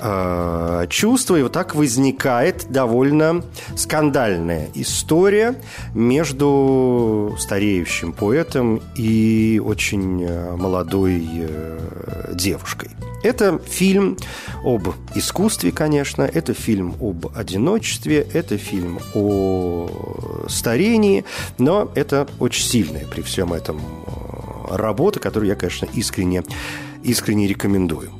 э, 0.00 0.86
чувства. 0.88 1.36
И 1.36 1.42
вот 1.42 1.52
так 1.52 1.74
возникает 1.74 2.66
довольно 2.70 3.42
скандальная 3.76 4.68
история 4.74 5.54
между 5.94 7.34
стареющим 7.38 8.12
поэтом 8.12 8.80
и 8.96 9.60
очень 9.64 10.22
э, 10.22 10.56
молодой 10.56 11.26
э, 11.26 12.32
девушкой. 12.34 12.90
Это 13.22 13.58
фильм 13.58 14.16
об 14.64 14.88
искусстве, 15.14 15.72
конечно, 15.72 16.22
это 16.22 16.54
фильм 16.54 16.94
об 17.00 17.26
одиночестве, 17.36 18.26
это 18.32 18.56
фильм 18.56 19.00
о 19.14 20.46
старении, 20.48 21.24
но 21.58 21.90
это 21.94 22.28
очень 22.38 22.64
сильная 22.64 23.04
при 23.06 23.22
всем 23.22 23.52
этом 23.52 23.80
работа, 24.70 25.20
которую 25.20 25.48
я, 25.48 25.56
конечно, 25.56 25.86
искренне, 25.92 26.42
искренне 27.02 27.46
рекомендую. 27.46 28.12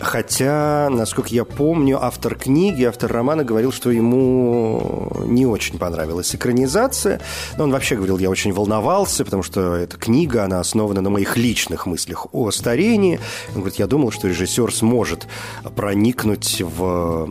Хотя, 0.00 0.88
насколько 0.90 1.30
я 1.30 1.44
помню, 1.44 2.02
автор 2.02 2.36
книги, 2.36 2.84
автор 2.84 3.12
романа 3.12 3.42
говорил, 3.42 3.72
что 3.72 3.90
ему 3.90 5.10
не 5.24 5.44
очень 5.44 5.78
понравилась 5.78 6.34
экранизация. 6.34 7.20
Но 7.56 7.64
он 7.64 7.72
вообще 7.72 7.96
говорил, 7.96 8.18
я 8.18 8.30
очень 8.30 8.52
волновался, 8.52 9.24
потому 9.24 9.42
что 9.42 9.74
эта 9.74 9.96
книга, 9.96 10.44
она 10.44 10.60
основана 10.60 11.00
на 11.00 11.10
моих 11.10 11.36
личных 11.36 11.86
мыслях 11.86 12.28
о 12.32 12.50
старении. 12.52 13.18
Он 13.50 13.60
говорит, 13.60 13.78
я 13.78 13.86
думал, 13.86 14.12
что 14.12 14.28
режиссер 14.28 14.72
сможет 14.72 15.26
проникнуть 15.74 16.62
в 16.62 17.28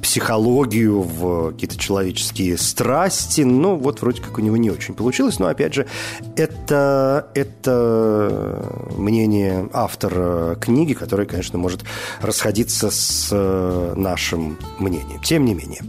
психологию, 0.00 1.02
в 1.02 1.52
какие-то 1.52 1.76
человеческие 1.76 2.56
страсти. 2.56 3.42
Но 3.42 3.76
вот 3.76 4.00
вроде 4.00 4.22
как 4.22 4.38
у 4.38 4.40
него 4.40 4.56
не 4.56 4.70
очень 4.70 4.94
получилось. 4.94 5.40
Но, 5.40 5.46
опять 5.46 5.74
же, 5.74 5.86
это, 6.36 7.28
это 7.34 8.64
мнение 8.96 9.68
автора 9.72 10.54
книги, 10.54 10.92
который, 10.92 11.26
конечно, 11.26 11.58
может 11.58 11.79
может 11.80 11.84
расходиться 12.20 12.90
с 12.90 13.28
э, 13.32 13.94
нашим 13.96 14.58
мнением. 14.78 15.20
Тем 15.22 15.44
не 15.44 15.54
менее. 15.54 15.80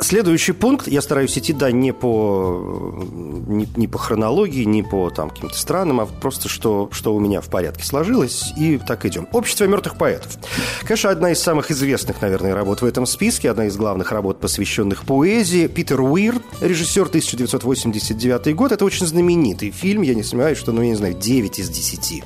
Следующий 0.00 0.50
пункт, 0.50 0.88
я 0.88 1.00
стараюсь 1.00 1.38
идти, 1.38 1.52
да, 1.52 1.70
не 1.70 1.92
по, 1.92 3.04
не, 3.46 3.68
не 3.76 3.86
по 3.86 3.98
хронологии, 3.98 4.64
не 4.64 4.82
по 4.82 5.10
там 5.10 5.30
каким-то 5.30 5.56
странам, 5.56 6.00
а 6.00 6.06
просто 6.06 6.48
что, 6.48 6.88
что 6.90 7.14
у 7.14 7.20
меня 7.20 7.40
в 7.40 7.48
порядке 7.48 7.84
сложилось, 7.84 8.52
и 8.56 8.78
так 8.78 9.06
идем. 9.06 9.28
«Общество 9.30 9.64
мертвых 9.66 9.96
поэтов». 9.96 10.38
Конечно, 10.82 11.10
одна 11.10 11.30
из 11.30 11.40
самых 11.40 11.70
известных, 11.70 12.20
наверное, 12.20 12.52
работ 12.52 12.82
в 12.82 12.84
этом 12.84 13.06
списке, 13.06 13.48
одна 13.48 13.66
из 13.66 13.76
главных 13.76 14.10
работ, 14.10 14.40
посвященных 14.40 15.04
поэзии. 15.04 15.68
Питер 15.68 16.00
Уир, 16.00 16.40
режиссер 16.60 17.06
1989 17.06 18.56
год. 18.56 18.72
Это 18.72 18.84
очень 18.84 19.06
знаменитый 19.06 19.70
фильм, 19.70 20.02
я 20.02 20.16
не 20.16 20.24
сомневаюсь, 20.24 20.58
что, 20.58 20.72
ну, 20.72 20.82
я 20.82 20.88
не 20.88 20.96
знаю, 20.96 21.14
9 21.14 21.60
из 21.60 21.68
10 21.68 22.24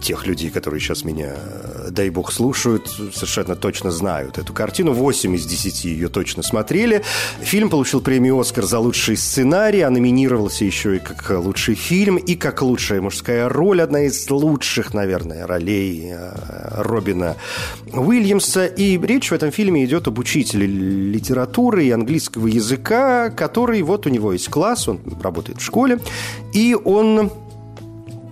тех 0.00 0.26
людей, 0.26 0.50
которые 0.50 0.80
сейчас 0.80 1.04
меня, 1.04 1.34
дай 1.90 2.10
бог, 2.10 2.32
слушают, 2.32 2.88
совершенно 2.88 3.56
точно 3.56 3.90
знают 3.90 4.38
эту 4.38 4.52
картину. 4.52 4.92
8 4.92 5.34
из 5.34 5.46
10 5.46 5.84
ее 5.84 6.08
точно 6.08 6.42
смотрели. 6.42 7.02
Фильм 7.40 7.70
получил 7.70 8.00
премию 8.00 8.38
«Оскар» 8.38 8.64
за 8.64 8.78
лучший 8.78 9.16
сценарий, 9.16 9.80
а 9.82 9.90
номинировался 9.90 10.64
еще 10.64 10.96
и 10.96 10.98
как 10.98 11.30
лучший 11.30 11.74
фильм, 11.74 12.16
и 12.16 12.34
как 12.34 12.62
лучшая 12.62 13.00
мужская 13.00 13.48
роль. 13.48 13.82
Одна 13.82 14.02
из 14.02 14.28
лучших, 14.30 14.94
наверное, 14.94 15.46
ролей 15.46 16.12
э, 16.12 16.32
Робина 16.76 17.36
Уильямса. 17.92 18.66
И 18.66 18.98
речь 18.98 19.30
в 19.30 19.34
этом 19.34 19.50
фильме 19.50 19.84
идет 19.84 20.08
об 20.08 20.18
учителе 20.18 20.66
литературы 20.66 21.86
и 21.86 21.90
английского 21.90 22.46
языка, 22.46 23.30
который, 23.30 23.82
вот 23.82 24.06
у 24.06 24.10
него 24.10 24.32
есть 24.32 24.48
класс, 24.48 24.88
он 24.88 25.00
работает 25.20 25.58
в 25.58 25.64
школе, 25.64 25.98
и 26.52 26.76
он 26.84 27.30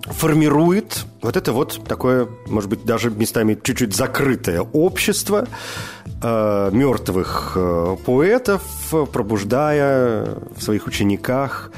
формирует 0.05 1.05
вот 1.21 1.35
это 1.35 1.51
вот 1.51 1.81
такое, 1.87 2.27
может 2.47 2.69
быть, 2.69 2.83
даже 2.85 3.09
местами 3.09 3.57
чуть-чуть 3.61 3.95
закрытое 3.95 4.61
общество 4.61 5.47
э, 6.21 6.69
мертвых 6.71 7.53
э, 7.55 7.97
поэтов, 8.05 8.61
пробуждая 9.11 10.37
в 10.55 10.61
своих 10.61 10.87
учениках 10.87 11.71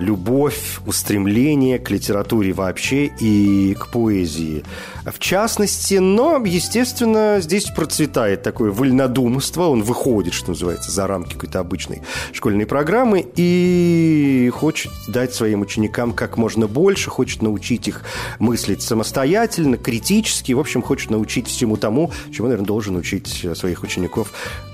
любовь, 0.00 0.78
устремление 0.86 1.78
к 1.78 1.90
литературе 1.90 2.52
вообще 2.52 3.06
и 3.06 3.74
к 3.78 3.88
поэзии 3.88 4.64
в 5.04 5.18
частности. 5.18 5.94
Но, 5.94 6.42
естественно, 6.44 7.38
здесь 7.40 7.66
процветает 7.66 8.42
такое 8.42 8.70
вольнодумство. 8.70 9.64
Он 9.64 9.82
выходит, 9.82 10.34
что 10.34 10.50
называется, 10.50 10.90
за 10.90 11.06
рамки 11.06 11.34
какой-то 11.34 11.60
обычной 11.60 12.02
школьной 12.32 12.66
программы 12.66 13.26
и 13.36 14.50
хочет 14.54 14.92
дать 15.08 15.34
своим 15.34 15.62
ученикам 15.62 16.12
как 16.12 16.36
можно 16.36 16.66
больше, 16.66 17.10
хочет 17.10 17.42
научить 17.42 17.88
их 17.88 18.02
мыслить 18.38 18.82
самостоятельно, 18.82 19.76
критически, 19.76 20.52
в 20.52 20.60
общем, 20.60 20.82
хочет 20.82 21.10
научить 21.10 21.48
всему 21.48 21.76
тому, 21.76 22.12
чему, 22.32 22.48
наверное, 22.48 22.66
должен 22.66 22.96
учить 22.96 23.46
своих 23.54 23.82
учеников 23.82 24.32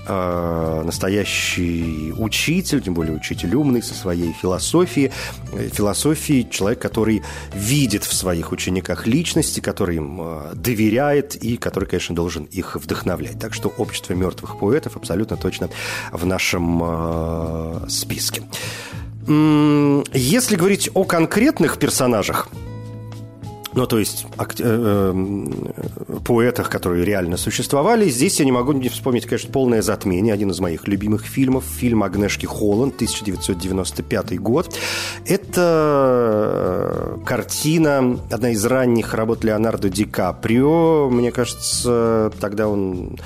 настоящий 0.83 2.13
учитель, 2.17 2.81
тем 2.81 2.93
более 2.93 3.15
учитель 3.15 3.55
умный 3.55 3.83
со 3.83 3.93
своей 3.93 4.33
философией. 4.33 5.11
Философией 5.73 6.49
человек, 6.49 6.79
который 6.79 7.21
видит 7.53 8.03
в 8.03 8.13
своих 8.13 8.51
учениках 8.51 9.07
личности, 9.07 9.59
который 9.59 9.97
им 9.97 10.21
Э, 10.21 10.53
доверяет 10.55 11.35
и 11.35 11.57
который, 11.57 11.85
конечно, 11.85 12.15
должен 12.15 12.43
их 12.45 12.75
вдохновлять. 12.75 13.39
Так 13.39 13.53
что 13.53 13.69
общество 13.69 14.13
мертвых 14.13 14.59
поэтов 14.59 14.97
абсолютно 14.97 15.37
точно 15.37 15.69
в 16.11 16.25
нашем 16.25 16.81
э, 16.83 17.89
списке. 17.89 18.43
Если 19.27 20.55
говорить 20.55 20.89
о 20.93 21.03
конкретных 21.03 21.77
персонажах, 21.77 22.49
ну, 23.73 23.87
то 23.87 23.99
есть 23.99 24.25
акт... 24.37 24.59
э, 24.59 24.63
э, 24.63 26.19
поэтах, 26.25 26.69
которые 26.69 27.05
реально 27.05 27.37
существовали. 27.37 28.09
Здесь 28.09 28.39
я 28.39 28.45
не 28.45 28.51
могу 28.51 28.73
не 28.73 28.89
вспомнить, 28.89 29.25
конечно, 29.25 29.51
«Полное 29.51 29.81
затмение», 29.81 30.33
один 30.33 30.51
из 30.51 30.59
моих 30.59 30.87
любимых 30.87 31.25
фильмов, 31.25 31.63
фильм 31.63 32.03
Агнешки 32.03 32.45
Холланд, 32.45 32.95
1995 32.95 34.39
год. 34.39 34.77
Это 35.25 37.17
э, 37.17 37.25
картина, 37.25 38.19
одна 38.29 38.51
из 38.51 38.65
ранних 38.65 39.13
работ 39.13 39.43
Леонардо 39.43 39.89
Ди 39.89 40.03
Каприо. 40.05 41.09
Мне 41.09 41.31
кажется, 41.31 42.31
тогда 42.39 42.67
он 42.67 43.17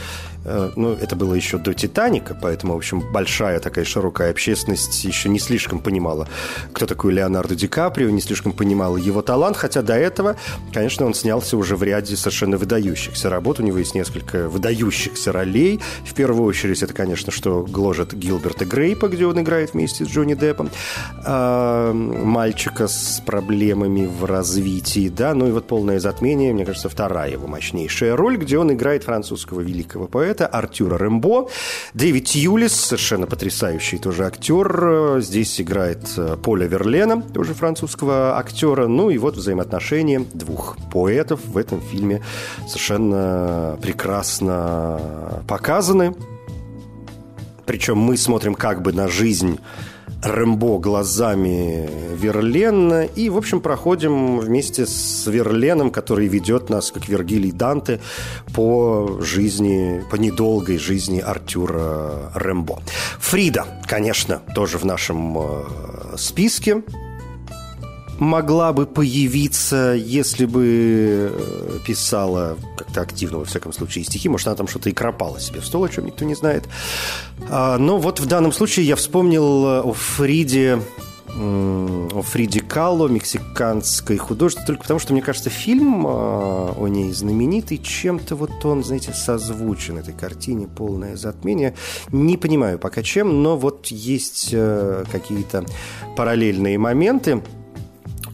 ну, 0.45 0.93
это 0.93 1.15
было 1.15 1.33
еще 1.33 1.57
до 1.57 1.73
«Титаника», 1.73 2.37
поэтому, 2.39 2.73
в 2.73 2.77
общем, 2.77 3.01
большая 3.11 3.59
такая 3.59 3.83
широкая 3.83 4.29
общественность 4.29 5.03
еще 5.03 5.27
не 5.27 5.39
слишком 5.39 5.79
понимала, 5.79 6.27
кто 6.71 6.85
такой 6.85 7.13
Леонардо 7.13 7.55
Ди 7.55 7.67
Каприо, 7.67 8.09
не 8.11 8.21
слишком 8.21 8.51
понимала 8.51 8.97
его 8.97 9.21
талант, 9.21 9.57
хотя 9.57 9.81
до 9.81 9.95
этого, 9.95 10.35
конечно, 10.71 11.05
он 11.05 11.15
снялся 11.15 11.57
уже 11.57 11.75
в 11.75 11.83
ряде 11.83 12.15
совершенно 12.15 12.57
выдающихся 12.57 13.29
работ. 13.29 13.59
У 13.59 13.63
него 13.63 13.79
есть 13.79 13.95
несколько 13.95 14.47
выдающихся 14.47 15.31
ролей. 15.31 15.79
В 16.05 16.13
первую 16.13 16.45
очередь, 16.45 16.83
это, 16.83 16.93
конечно, 16.93 17.31
что 17.31 17.63
гложет 17.63 18.13
Гилберта 18.13 18.65
Грейпа, 18.65 19.07
где 19.07 19.25
он 19.25 19.41
играет 19.41 19.73
вместе 19.73 20.05
с 20.05 20.07
Джонни 20.07 20.35
Деппом. 20.35 20.69
А, 21.23 21.91
мальчика 21.91 22.87
с 22.87 23.21
проблемами 23.25 24.05
в 24.05 24.25
развитии, 24.25 25.09
да, 25.09 25.33
ну 25.33 25.47
и 25.47 25.51
вот 25.51 25.65
«Полное 25.67 25.99
затмение», 25.99 26.53
мне 26.53 26.65
кажется, 26.65 26.89
вторая 26.89 27.31
его 27.31 27.47
мощнейшая 27.47 28.15
роль, 28.15 28.37
где 28.37 28.59
он 28.59 28.71
играет 28.71 29.03
французского 29.03 29.61
великого 29.61 30.07
поэта 30.07 30.34
Артюра 30.43 30.97
Рембо. 30.97 31.49
Дэвид 31.93 32.29
Юлис, 32.29 32.73
совершенно 32.73 33.27
потрясающий 33.27 33.97
тоже 33.97 34.25
актер, 34.25 35.19
здесь 35.21 35.61
играет 35.61 35.99
э, 36.17 36.37
Поля 36.41 36.67
Верлена, 36.67 37.21
тоже 37.21 37.53
французского 37.53 38.37
актера. 38.37 38.87
Ну 38.87 39.09
и 39.09 39.17
вот 39.17 39.37
взаимоотношения 39.37 40.25
двух 40.33 40.77
поэтов 40.91 41.39
в 41.45 41.57
этом 41.57 41.81
фильме 41.81 42.21
совершенно 42.67 43.77
прекрасно 43.81 45.43
показаны. 45.47 46.15
Причем 47.65 47.97
мы 47.97 48.17
смотрим 48.17 48.55
как 48.55 48.81
бы 48.81 48.93
на 48.93 49.07
жизнь 49.07 49.59
Рэмбо 50.25 50.79
глазами 50.79 51.87
Верлена 52.15 53.03
и, 53.03 53.29
в 53.29 53.37
общем, 53.37 53.61
проходим 53.61 54.39
вместе 54.39 54.87
с 54.87 55.27
Верленом, 55.27 55.91
который 55.91 56.27
ведет 56.27 56.69
нас, 56.69 56.91
как 56.91 57.07
Вергилий 57.07 57.51
Данте, 57.51 58.01
по 58.53 59.19
жизни, 59.21 60.03
по 60.09 60.15
недолгой 60.15 60.79
жизни 60.79 61.19
Артюра 61.19 62.31
Рэмбо. 62.33 62.79
Фрида, 63.19 63.65
конечно, 63.87 64.41
тоже 64.55 64.79
в 64.79 64.83
нашем 64.83 65.37
э, 65.37 66.17
списке 66.17 66.81
могла 68.19 68.73
бы 68.73 68.85
появиться, 68.85 69.93
если 69.93 70.45
бы 70.45 71.31
э, 71.31 71.79
писала 71.85 72.57
как-то 72.77 73.01
активно, 73.01 73.39
во 73.39 73.45
всяком 73.45 73.73
случае, 73.73 74.05
стихи. 74.05 74.29
Может, 74.29 74.47
она 74.47 74.55
там 74.55 74.67
что-то 74.67 74.89
и 74.89 74.93
кропала 74.93 75.39
себе 75.39 75.59
в 75.59 75.65
стол, 75.65 75.83
о 75.83 75.89
чем 75.89 76.05
никто 76.05 76.25
не 76.25 76.35
знает. 76.35 76.67
А, 77.49 77.77
но 77.77 77.97
вот 77.97 78.19
в 78.19 78.25
данном 78.25 78.53
случае 78.53 78.87
я 78.87 78.95
вспомнил 78.95 79.65
о 79.89 79.93
Фриде 79.93 80.79
о 81.37 82.21
Фриде 82.21 82.61
Кало, 82.61 83.09
мексиканской 83.09 84.15
художнице, 84.15 84.65
только 84.65 84.83
потому, 84.83 85.01
что, 85.01 85.11
мне 85.11 85.21
кажется, 85.21 85.49
фильм 85.49 86.05
а, 86.07 86.73
о 86.77 86.87
ней 86.87 87.11
знаменитый, 87.11 87.77
чем-то 87.77 88.35
вот 88.35 88.63
он, 88.63 88.85
знаете, 88.85 89.11
созвучен 89.11 89.97
этой 89.97 90.13
картине 90.13 90.67
«Полное 90.67 91.17
затмение». 91.17 91.75
Не 92.11 92.37
понимаю 92.37 92.79
пока 92.79 93.03
чем, 93.03 93.43
но 93.43 93.57
вот 93.57 93.87
есть 93.87 94.49
э, 94.53 95.03
какие-то 95.11 95.65
параллельные 96.15 96.77
моменты. 96.77 97.43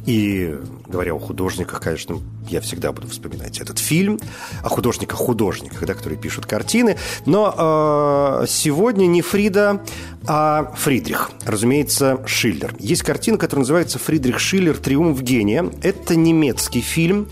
И 0.05 0.57
говоря 0.87 1.13
о 1.13 1.19
художниках, 1.19 1.81
конечно, 1.81 2.17
я 2.51 2.61
всегда 2.61 2.91
буду 2.91 3.07
вспоминать 3.07 3.59
этот 3.59 3.79
фильм, 3.79 4.19
о 4.63 4.69
художниках-художниках, 4.69 5.85
да, 5.85 5.93
которые 5.93 6.19
пишут 6.19 6.45
картины. 6.45 6.97
Но 7.25 8.41
э, 8.43 8.45
сегодня 8.47 9.05
не 9.05 9.21
Фрида, 9.21 9.81
а 10.27 10.73
Фридрих. 10.77 11.31
Разумеется, 11.45 12.21
Шиллер. 12.25 12.75
Есть 12.79 13.03
картина, 13.03 13.37
которая 13.37 13.61
называется 13.61 13.99
«Фридрих 13.99 14.39
Шиллер. 14.39 14.77
Триумф 14.77 15.21
гения». 15.21 15.65
Это 15.81 16.15
немецкий 16.15 16.81
фильм 16.81 17.27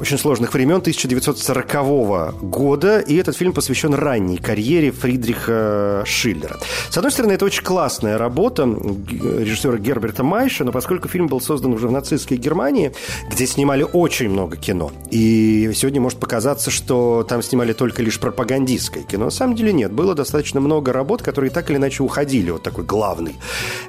очень 0.00 0.18
сложных 0.18 0.54
времен 0.54 0.76
1940 0.76 2.40
года, 2.42 3.00
и 3.00 3.16
этот 3.16 3.36
фильм 3.36 3.52
посвящен 3.52 3.94
ранней 3.94 4.38
карьере 4.38 4.90
Фридриха 4.92 6.04
Шиллера. 6.06 6.56
С 6.88 6.96
одной 6.96 7.10
стороны, 7.10 7.32
это 7.32 7.44
очень 7.44 7.64
классная 7.64 8.16
работа 8.16 8.62
режиссера 8.62 9.76
Герберта 9.76 10.22
Майша, 10.22 10.64
но 10.64 10.72
поскольку 10.72 11.08
фильм 11.08 11.26
был 11.26 11.40
создан 11.40 11.72
уже 11.72 11.88
в 11.88 11.92
нацистской 11.92 12.36
Германии, 12.36 12.92
где 13.30 13.46
снимали 13.46 13.84
очень 13.92 14.30
много 14.30 14.56
кино, 14.60 14.92
и 15.10 15.70
сегодня 15.74 16.00
может 16.00 16.18
показаться, 16.18 16.70
что 16.70 17.24
там 17.28 17.42
снимали 17.42 17.72
только 17.72 18.02
лишь 18.02 18.18
пропагандистское 18.18 19.02
кино, 19.02 19.26
на 19.26 19.30
самом 19.30 19.54
деле 19.54 19.72
нет, 19.72 19.92
было 19.92 20.14
достаточно 20.14 20.60
много 20.60 20.92
работ, 20.92 21.22
которые 21.22 21.50
так 21.50 21.70
или 21.70 21.76
иначе 21.76 22.02
уходили 22.02 22.50
от 22.50 22.62
такой 22.62 22.84
главной 22.84 23.36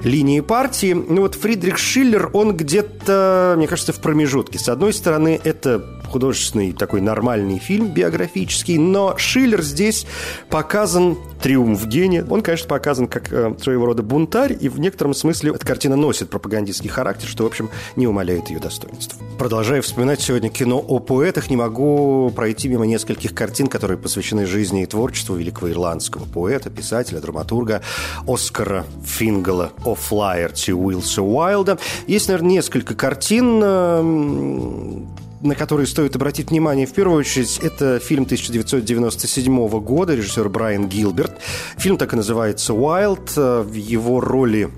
линии 0.02 0.40
партии. 0.40 0.92
Ну 0.92 1.22
вот 1.22 1.34
Фридрих 1.34 1.78
Шиллер, 1.78 2.30
он 2.32 2.56
где-то, 2.56 3.54
мне 3.56 3.66
кажется, 3.66 3.92
в 3.92 4.00
промежутке. 4.00 4.58
С 4.58 4.68
одной 4.68 4.92
стороны, 4.92 5.40
это 5.42 5.99
художественный 6.10 6.72
такой 6.72 7.00
нормальный 7.00 7.58
фильм 7.58 7.88
биографический, 7.88 8.78
но 8.78 9.16
Шиллер 9.16 9.62
здесь 9.62 10.06
показан 10.48 11.16
триумф 11.42 11.86
гения. 11.86 12.26
Он, 12.28 12.42
конечно, 12.42 12.68
показан 12.68 13.08
как 13.08 13.32
э, 13.32 13.54
своего 13.60 13.86
рода 13.86 14.02
бунтарь, 14.02 14.56
и 14.60 14.68
в 14.68 14.78
некотором 14.78 15.14
смысле 15.14 15.52
эта 15.54 15.66
картина 15.66 15.96
носит 15.96 16.30
пропагандистский 16.30 16.90
характер, 16.90 17.28
что, 17.28 17.44
в 17.44 17.46
общем, 17.46 17.70
не 17.96 18.06
умаляет 18.06 18.50
ее 18.50 18.58
достоинств. 18.58 19.16
Продолжая 19.38 19.80
вспоминать 19.82 20.20
сегодня 20.20 20.50
кино 20.50 20.78
о 20.78 20.98
поэтах, 20.98 21.48
не 21.48 21.56
могу 21.56 22.30
пройти 22.34 22.68
мимо 22.68 22.86
нескольких 22.86 23.34
картин, 23.34 23.68
которые 23.68 23.96
посвящены 23.98 24.46
жизни 24.46 24.82
и 24.82 24.86
творчеству 24.86 25.36
великого 25.36 25.70
ирландского 25.70 26.24
поэта, 26.24 26.70
писателя, 26.70 27.20
драматурга 27.20 27.82
Оскара 28.26 28.84
Фингала 29.04 29.72
«О 29.84 29.94
Флайерти» 29.94 30.72
Уилса 30.72 31.22
Уайлда. 31.22 31.78
Есть, 32.06 32.28
наверное, 32.28 32.50
несколько 32.50 32.94
картин, 32.94 33.60
э, 33.62 35.00
на 35.40 35.54
которые 35.54 35.86
стоит 35.86 36.16
обратить 36.16 36.50
внимание 36.50 36.86
в 36.86 36.92
первую 36.92 37.18
очередь, 37.18 37.58
это 37.58 37.98
фильм 37.98 38.24
1997 38.24 39.68
года, 39.80 40.14
режиссер 40.14 40.48
Брайан 40.48 40.88
Гилберт. 40.88 41.40
Фильм 41.76 41.96
так 41.96 42.12
и 42.12 42.16
называется 42.16 42.72
«Wild». 42.72 43.62
В 43.62 43.72
его 43.74 44.20
роли 44.20 44.70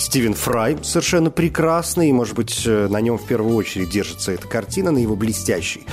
Стивен 0.00 0.32
Фрай 0.32 0.78
совершенно 0.82 1.30
прекрасный, 1.30 2.08
и, 2.08 2.12
может 2.12 2.34
быть, 2.34 2.62
э, 2.64 2.88
на 2.88 3.00
нем 3.02 3.18
в 3.18 3.26
первую 3.26 3.54
очередь 3.54 3.90
держится 3.90 4.32
эта 4.32 4.48
картина, 4.48 4.90
на 4.90 4.98
его 4.98 5.14
блестящей 5.14 5.84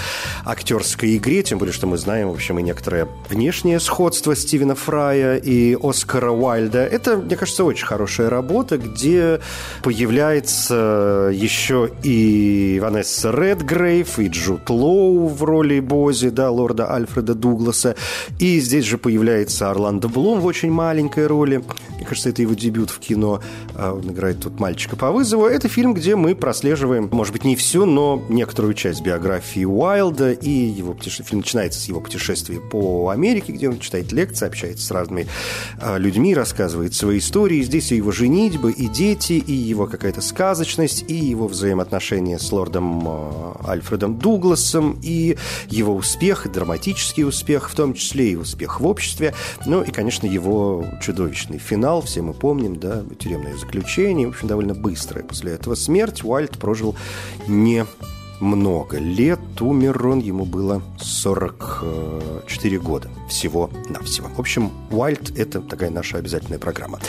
актерской 0.46 1.18
игре, 1.18 1.44
тем 1.44 1.58
более, 1.58 1.74
что 1.74 1.88
мы 1.88 1.98
знаем, 1.98 2.30
в 2.30 2.34
общем, 2.34 2.58
и 2.58 2.64
некоторое 2.64 3.10
внешнее 3.30 3.82
сходство 3.82 4.34
Стивена 4.34 4.76
Фрая 4.76 5.36
и 5.36 5.78
Оскара 5.82 6.32
Уайльда. 6.32 6.86
Это, 6.86 7.18
мне 7.18 7.36
кажется, 7.36 7.66
очень 7.66 7.86
хорошая 7.86 8.30
работа, 8.30 8.78
где 8.78 9.42
появляется 9.84 11.30
еще 11.34 11.92
и 12.02 12.80
Ванесса 12.82 13.32
Редгрейв, 13.32 14.20
и 14.20 14.28
Джуд 14.30 14.70
Лоу 14.70 15.28
в 15.28 15.44
роли 15.44 15.82
Бози, 15.82 16.30
да, 16.30 16.50
лорда 16.50 16.92
Альфреда 16.92 17.34
Дугласа, 17.34 17.96
и 18.40 18.60
здесь 18.62 18.86
же 18.86 18.98
появляется 18.98 19.70
Орландо 19.70 20.08
Блум 20.08 20.40
в 20.40 20.46
очень 20.46 20.72
маленькой 20.72 21.28
роли. 21.28 21.62
Мне 21.98 22.06
кажется, 22.06 22.30
это 22.30 22.42
его 22.42 22.54
дебют 22.54 22.90
в 22.90 23.00
кино 23.00 23.42
а 23.76 23.97
он 23.98 24.12
играет 24.12 24.40
тут 24.40 24.60
мальчика 24.60 24.96
по 24.96 25.12
вызову. 25.12 25.46
Это 25.46 25.68
фильм, 25.68 25.94
где 25.94 26.16
мы 26.16 26.36
прослеживаем, 26.36 27.10
может 27.12 27.34
быть, 27.34 27.44
не 27.44 27.56
всю, 27.56 27.86
но 27.86 28.24
некоторую 28.30 28.74
часть 28.74 29.02
биографии 29.02 29.66
Уайлда. 29.66 30.32
И 30.32 30.50
его 30.50 30.94
путеше... 30.94 31.24
фильм 31.24 31.42
начинается 31.42 31.80
с 31.80 31.88
его 31.88 32.00
путешествия 32.00 32.60
по 32.60 33.10
Америке, 33.10 33.54
где 33.54 33.70
он 33.70 33.80
читает 33.80 34.12
лекции, 34.12 34.48
общается 34.48 34.86
с 34.86 34.92
разными 34.92 35.28
э, 35.80 35.98
людьми, 35.98 36.36
рассказывает 36.36 36.94
свои 36.94 37.20
истории. 37.20 37.62
Здесь 37.62 37.92
и 37.92 37.96
его 37.96 38.12
женитьбы, 38.12 38.72
и 38.72 38.88
дети, 38.88 39.34
и 39.34 39.54
его 39.54 39.88
какая-то 39.88 40.22
сказочность, 40.22 41.06
и 41.08 41.16
его 41.16 41.48
взаимоотношения 41.48 42.40
с 42.40 42.52
лордом 42.52 43.04
э, 43.08 43.68
Альфредом 43.68 44.18
Дугласом, 44.18 45.00
и 45.02 45.38
его 45.70 45.96
успех, 45.96 46.46
и 46.46 46.50
драматический 46.50 47.24
успех, 47.24 47.70
в 47.70 47.76
том 47.76 47.94
числе 47.94 48.32
и 48.32 48.36
успех 48.36 48.80
в 48.80 48.86
обществе. 48.86 49.34
Ну 49.66 49.82
и, 49.82 49.92
конечно, 49.92 50.28
его 50.28 50.86
чудовищный 51.02 51.58
финал, 51.58 52.02
все 52.02 52.22
мы 52.22 52.34
помним, 52.34 52.78
да, 52.78 53.04
тюремное 53.18 53.56
заключение 53.58 53.87
заключение. 53.88 54.28
В 54.28 54.32
общем, 54.32 54.48
довольно 54.48 54.74
быстрая 54.74 55.24
после 55.24 55.54
этого 55.54 55.76
смерть. 55.76 56.24
Уальд 56.24 56.58
прожил 56.58 56.96
не 57.48 57.86
много 58.42 58.98
лет. 58.98 59.40
Умер 59.62 60.08
он, 60.08 60.20
ему 60.20 60.46
было 60.46 60.82
44 61.00 62.80
года 62.80 63.10
всего-навсего. 63.30 64.28
В 64.36 64.40
общем, 64.40 64.72
Уайльд– 64.92 65.32
это 65.38 65.62
такая 65.62 65.90
наша 65.90 66.18
обязательная 66.18 66.60
программа. 66.60 67.00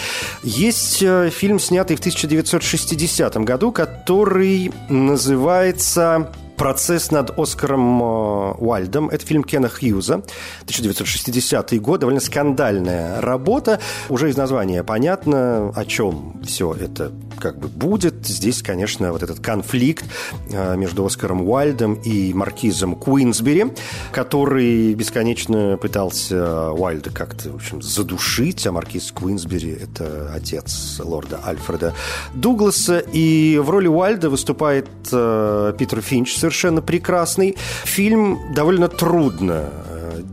Есть 0.45 1.03
э, 1.03 1.31
фильм, 1.31 1.59
снятый 1.59 1.97
в 1.97 2.01
1960 2.01 3.37
году, 3.39 3.73
который 3.73 4.73
называется 4.89 6.33
«Процесс 6.59 7.11
над 7.11 7.39
Оскаром 7.39 8.03
э, 8.03 8.53
Уальдом». 8.59 9.09
Это 9.09 9.25
фильм 9.25 9.45
Кена 9.45 9.69
Хьюза, 9.69 10.15
1960 10.63 11.81
год, 11.81 12.01
довольно 12.01 12.21
скандальная 12.21 13.21
работа. 13.21 13.81
Уже 14.09 14.29
из 14.31 14.37
названия 14.37 14.83
понятно, 14.83 15.71
о 15.75 15.85
чем 15.85 16.43
все 16.45 16.75
это 16.75 17.13
как 17.39 17.59
бы 17.59 17.69
будет. 17.69 18.27
Здесь, 18.27 18.63
конечно, 18.63 19.13
вот 19.13 19.23
этот 19.23 19.41
конфликт 19.41 20.05
э, 20.51 20.77
между 20.77 21.07
Оскаром 21.07 21.49
Уайльдом 21.49 21.95
и 21.95 22.33
маркизом 22.35 22.95
Куинсбери, 22.95 23.67
который 24.13 24.95
бесконечно 24.95 25.79
пытался 25.81 26.73
Уайльда 26.73 27.11
как-то, 27.11 27.51
в 27.51 27.57
общем, 27.57 27.81
задушить, 27.81 28.67
а 28.67 28.73
маркиз 28.73 29.13
Куинсбери– 29.13 29.71
это 29.83 30.33
отец 30.35 31.01
лорда 31.03 31.41
Альфреда 31.45 31.95
Дугласа. 32.35 32.99
И 33.13 33.59
в 33.63 33.71
роли 33.71 33.89
Уайльда 33.89 34.31
выступает 34.31 34.89
э, 35.13 35.73
Питер 35.79 36.01
Финч, 36.01 36.37
совершенно 36.49 36.83
прекрасный. 36.83 37.57
Фильм 37.85 38.39
довольно 38.55 38.89
трудно 38.89 39.71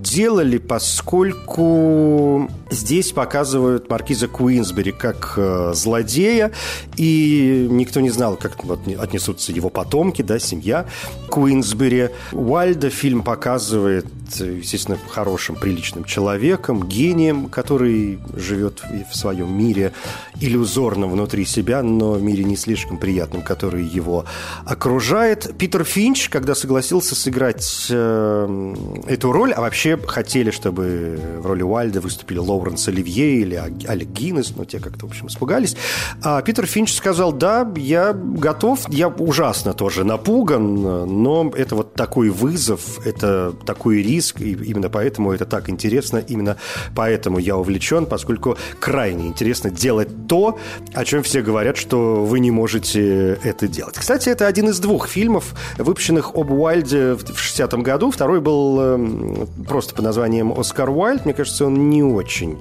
сделали, 0.06 0.60
поскольку 0.60 2.50
здесь 2.70 3.12
показывают 3.12 3.90
маркиза 3.90 4.28
Куинсбери 4.28 4.92
как 4.92 5.34
э, 5.36 5.72
злодея, 5.74 6.52
и 6.96 7.68
никто 7.70 8.00
не 8.02 8.12
знал, 8.12 8.38
как 8.38 8.58
отнесутся 9.00 9.52
его 9.52 9.70
потомки, 9.70 10.22
да, 10.22 10.40
семья 10.40 10.86
Куинсбери. 11.30 12.12
Уальда 12.32 12.90
фильм 12.90 13.24
показывает, 13.24 14.06
естественно, 14.36 14.98
хорошим, 15.10 15.56
приличным 15.56 16.06
человеком, 16.06 16.88
гением, 16.88 17.48
который 17.48 18.20
живет 18.36 18.84
в 19.12 19.16
своем 19.16 19.58
мире 19.58 19.92
иллюзорном 20.40 21.12
внутри 21.12 21.46
себя, 21.46 21.82
но 21.84 22.14
в 22.14 22.24
мире 22.24 22.44
не 22.44 22.56
слишком 22.56 22.98
приятном, 22.98 23.42
который 23.42 23.84
его 23.84 24.26
окружает. 24.66 25.58
Питер 25.58 25.84
Финч, 25.84 26.30
когда 26.30 26.56
согласился 26.56 27.16
сыграть 27.16 27.88
э, 27.90 28.76
эту 29.08 29.32
роль, 29.32 29.52
а 29.52 29.62
вообще 29.62 29.95
хотели, 30.06 30.52
чтобы 30.52 31.20
в 31.40 31.46
роли 31.46 31.64
Уальда 31.64 32.02
выступили 32.02 32.38
Лоуренс 32.38 32.88
Оливье 32.88 33.40
или 33.40 33.56
Алек 33.56 34.10
Гиннес, 34.10 34.54
но 34.56 34.66
те 34.66 34.80
как-то, 34.80 35.08
в 35.08 35.10
общем, 35.10 35.28
испугались. 35.28 35.76
А 36.24 36.42
Питер 36.42 36.66
Финч 36.66 36.94
сказал, 36.94 37.32
да, 37.32 37.70
я 37.76 38.14
готов, 38.14 38.88
я 38.90 39.08
ужасно 39.08 39.74
тоже 39.74 40.04
напуган, 40.04 40.82
но 40.82 41.52
это 41.56 41.76
вот 41.76 41.94
такой 41.94 42.30
вызов, 42.30 43.06
это 43.06 43.54
такой 43.66 44.02
риск, 44.02 44.42
и 44.42 44.52
именно 44.52 44.90
поэтому 44.90 45.32
это 45.32 45.46
так 45.46 45.70
интересно, 45.70 46.18
именно 46.18 46.58
поэтому 46.96 47.40
я 47.40 47.58
увлечен, 47.58 48.06
поскольку 48.06 48.58
крайне 48.80 49.28
интересно 49.28 49.70
делать 49.70 50.28
то, 50.28 50.58
о 50.94 51.06
чем 51.06 51.24
все 51.24 51.42
говорят, 51.42 51.78
что 51.78 52.26
вы 52.26 52.40
не 52.40 52.52
можете 52.52 53.40
это 53.44 53.68
делать. 53.68 53.96
Кстати, 53.96 54.30
это 54.30 54.48
один 54.48 54.70
из 54.70 54.80
двух 54.80 55.08
фильмов, 55.08 55.54
выпущенных 55.78 56.36
об 56.36 56.52
Уайльде 56.52 57.16
в 57.16 57.24
60-м 57.24 57.84
году. 57.84 58.12
Второй 58.12 58.42
был 58.42 58.80
эм, 58.80 59.48
просто 59.86 59.96
под 59.96 60.06
названием 60.06 60.52
«Оскар 60.58 60.90
Уайльд». 60.90 61.26
Мне 61.26 61.34
кажется, 61.34 61.66
он 61.66 61.90
не 61.90 62.02
очень 62.02 62.58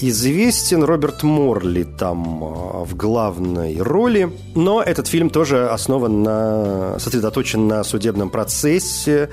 известен. 0.00 0.82
Роберт 0.82 1.22
Морли 1.22 1.84
там 1.84 2.42
э, 2.42 2.84
в 2.84 2.96
главной 2.96 3.80
роли. 3.80 4.30
Но 4.54 4.82
этот 4.82 5.06
фильм 5.06 5.30
тоже 5.30 5.68
основан 5.68 6.22
на... 6.22 6.98
сосредоточен 6.98 7.68
на 7.68 7.84
судебном 7.84 8.30
процессе 8.30 9.28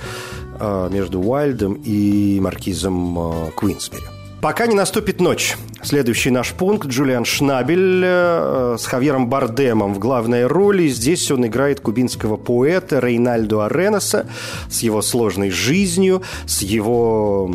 э, 0.60 0.90
между 0.92 1.20
Уайльдом 1.20 1.82
и 1.84 2.40
маркизом 2.40 3.18
э, 3.18 3.52
Куинсбери. 3.56 4.11
Пока 4.42 4.66
не 4.66 4.74
наступит 4.74 5.22
ночь. 5.22 5.56
Следующий 5.84 6.32
наш 6.32 6.54
пункт– 6.54 6.88
Джулиан 6.90 7.26
Шнабель 7.26 8.02
э, 8.04 8.76
с 8.80 8.86
Хавьером 8.86 9.30
Бардемом 9.30 9.94
в 9.94 10.00
главной 10.00 10.46
роли. 10.46 10.88
Здесь 10.88 11.30
он 11.32 11.46
играет 11.46 11.80
кубинского 11.80 12.38
поэта 12.38 13.00
Рейнальдо 13.00 13.66
Аренеса 13.66 14.28
с 14.70 14.82
его 14.82 15.02
сложной 15.02 15.50
жизнью, 15.52 16.22
с 16.46 16.62
его 16.62 17.54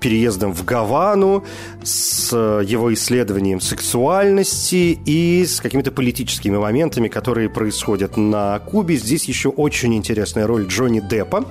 переездом 0.00 0.52
в 0.52 0.64
Гавану, 0.64 1.44
с 1.82 2.32
его 2.32 2.92
исследованием 2.94 3.60
сексуальности 3.60 4.98
и 5.04 5.44
с 5.44 5.60
какими-то 5.60 5.92
политическими 5.92 6.56
моментами, 6.56 7.08
которые 7.08 7.48
происходят 7.48 8.16
на 8.16 8.58
Кубе. 8.60 8.96
Здесь 8.96 9.24
еще 9.24 9.48
очень 9.48 9.94
интересная 9.94 10.46
роль 10.46 10.66
Джонни 10.66 11.00
Деппа. 11.00 11.44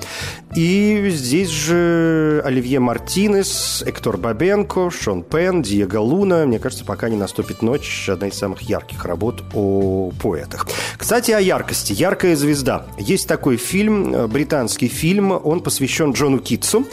И 0.56 1.10
здесь 1.12 1.50
же 1.50 2.42
Оливье 2.44 2.80
Мартинес, 2.80 3.84
Эктор 3.86 4.18
Бабенко, 4.18 4.69
Шон 4.92 5.24
Пен, 5.24 5.62
Диего 5.62 6.00
Луна. 6.00 6.46
Мне 6.46 6.60
кажется, 6.60 6.86
пока 6.86 7.10
не 7.10 7.18
наступит 7.18 7.62
ночь, 7.62 8.08
одна 8.08 8.28
из 8.28 8.36
самых 8.36 8.62
ярких 8.62 9.04
работ 9.04 9.44
о 9.54 10.12
поэтах. 10.22 10.68
Кстати, 10.98 11.32
о 11.32 11.40
яркости. 11.40 11.94
«Яркая 11.94 12.36
звезда». 12.36 12.86
Есть 12.98 13.28
такой 13.28 13.58
фильм, 13.58 14.14
э, 14.14 14.28
британский 14.28 14.88
фильм, 14.88 15.32
он 15.32 15.62
посвящен 15.62 16.12
Джону 16.12 16.40
Китсу. 16.40 16.86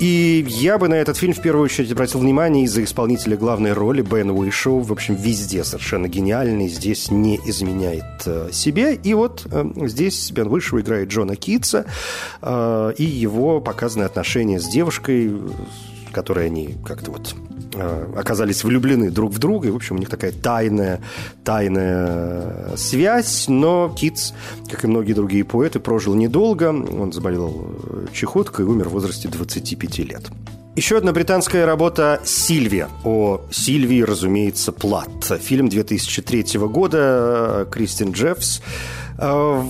И 0.00 0.44
я 0.48 0.76
бы 0.78 0.88
на 0.88 0.94
этот 0.94 1.16
фильм 1.16 1.32
в 1.32 1.40
первую 1.40 1.64
очередь 1.64 1.90
обратил 1.92 2.20
внимание 2.20 2.64
из-за 2.64 2.84
исполнителя 2.84 3.36
главной 3.36 3.72
роли 3.72 4.02
Бен 4.02 4.30
Уишоу. 4.30 4.80
В 4.80 4.92
общем, 4.92 5.14
везде 5.14 5.64
совершенно 5.64 6.08
гениальный, 6.08 6.68
здесь 6.68 7.10
не 7.10 7.40
изменяет 7.46 8.04
э, 8.26 8.50
себе. 8.52 8.94
И 8.94 9.14
вот 9.14 9.46
э, 9.50 9.64
здесь 9.86 10.30
Бен 10.30 10.48
Уишоу 10.48 10.80
играет 10.80 11.08
Джона 11.08 11.36
Китса, 11.36 11.86
и 12.44 13.04
его 13.04 13.60
показанные 13.60 14.06
отношения 14.06 14.60
с 14.60 14.68
девушкой, 14.68 15.32
которой 16.14 16.46
они 16.46 16.76
как-то 16.84 17.10
вот 17.10 17.34
Э, 17.76 18.06
оказались 18.16 18.62
влюблены 18.62 19.10
друг 19.10 19.32
в 19.32 19.38
друга, 19.38 19.68
и, 19.68 19.70
в 19.70 19.76
общем, 19.76 19.96
у 19.96 19.98
них 19.98 20.08
такая 20.08 20.32
тайная, 20.32 21.00
тайная 21.42 22.76
связь, 22.76 23.46
но 23.48 23.92
Китс, 23.96 24.32
как 24.70 24.84
и 24.84 24.86
многие 24.86 25.12
другие 25.12 25.44
поэты, 25.44 25.80
прожил 25.80 26.14
недолго, 26.14 26.68
он 26.68 27.12
заболел 27.12 27.74
э, 27.84 28.06
чехоткой 28.12 28.64
и 28.64 28.68
умер 28.68 28.90
в 28.90 28.92
возрасте 28.92 29.28
25 29.28 29.98
лет. 29.98 30.22
Еще 30.76 30.96
одна 30.96 31.12
британская 31.12 31.64
работа 31.66 32.20
«Сильвия». 32.24 32.88
О 33.04 33.40
Сильвии, 33.50 34.02
разумеется, 34.02 34.72
Плат. 34.72 35.08
Фильм 35.40 35.68
2003 35.68 36.58
года. 36.58 36.98
Э, 36.98 37.66
Кристин 37.70 38.12
Джеффс 38.12 38.60
Э, 39.16 39.62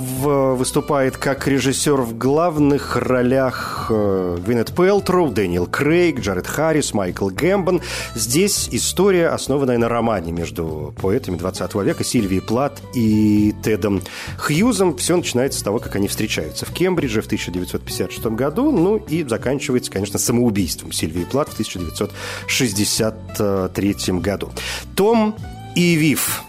выступает 0.54 1.18
как 1.18 1.46
режиссер 1.46 2.00
в 2.00 2.16
главных 2.16 2.96
ролях 2.96 3.88
э, 3.90 4.38
Гвинет 4.44 4.74
Пелтроу, 4.74 5.28
Дэниел 5.28 5.66
Крейг, 5.66 6.20
Джаред 6.20 6.46
Харрис, 6.46 6.94
Майкл 6.94 7.28
Гэмбон. 7.28 7.82
Здесь 8.14 8.70
история, 8.72 9.28
основанная 9.28 9.76
на 9.76 9.90
романе 9.90 10.32
между 10.32 10.94
поэтами 11.00 11.36
20 11.36 11.74
века 11.74 12.04
Сильвией 12.04 12.40
Плат 12.40 12.80
и 12.94 13.54
Тедом 13.62 14.00
Хьюзом. 14.38 14.96
Все 14.96 15.14
начинается 15.16 15.60
с 15.60 15.62
того, 15.62 15.78
как 15.78 15.94
они 15.96 16.08
встречаются 16.08 16.64
в 16.64 16.72
Кембридже 16.72 17.20
в 17.20 17.26
1956 17.26 18.24
году, 18.26 18.72
ну 18.72 18.96
и 18.96 19.24
заканчивается, 19.24 19.92
конечно, 19.92 20.18
самоубийством 20.18 20.90
Сильвии 20.92 21.24
Плат 21.24 21.50
в 21.50 21.52
1963 21.52 23.96
году. 24.20 24.50
Том 24.96 25.36
и 25.74 25.96
Вив. 25.96 26.44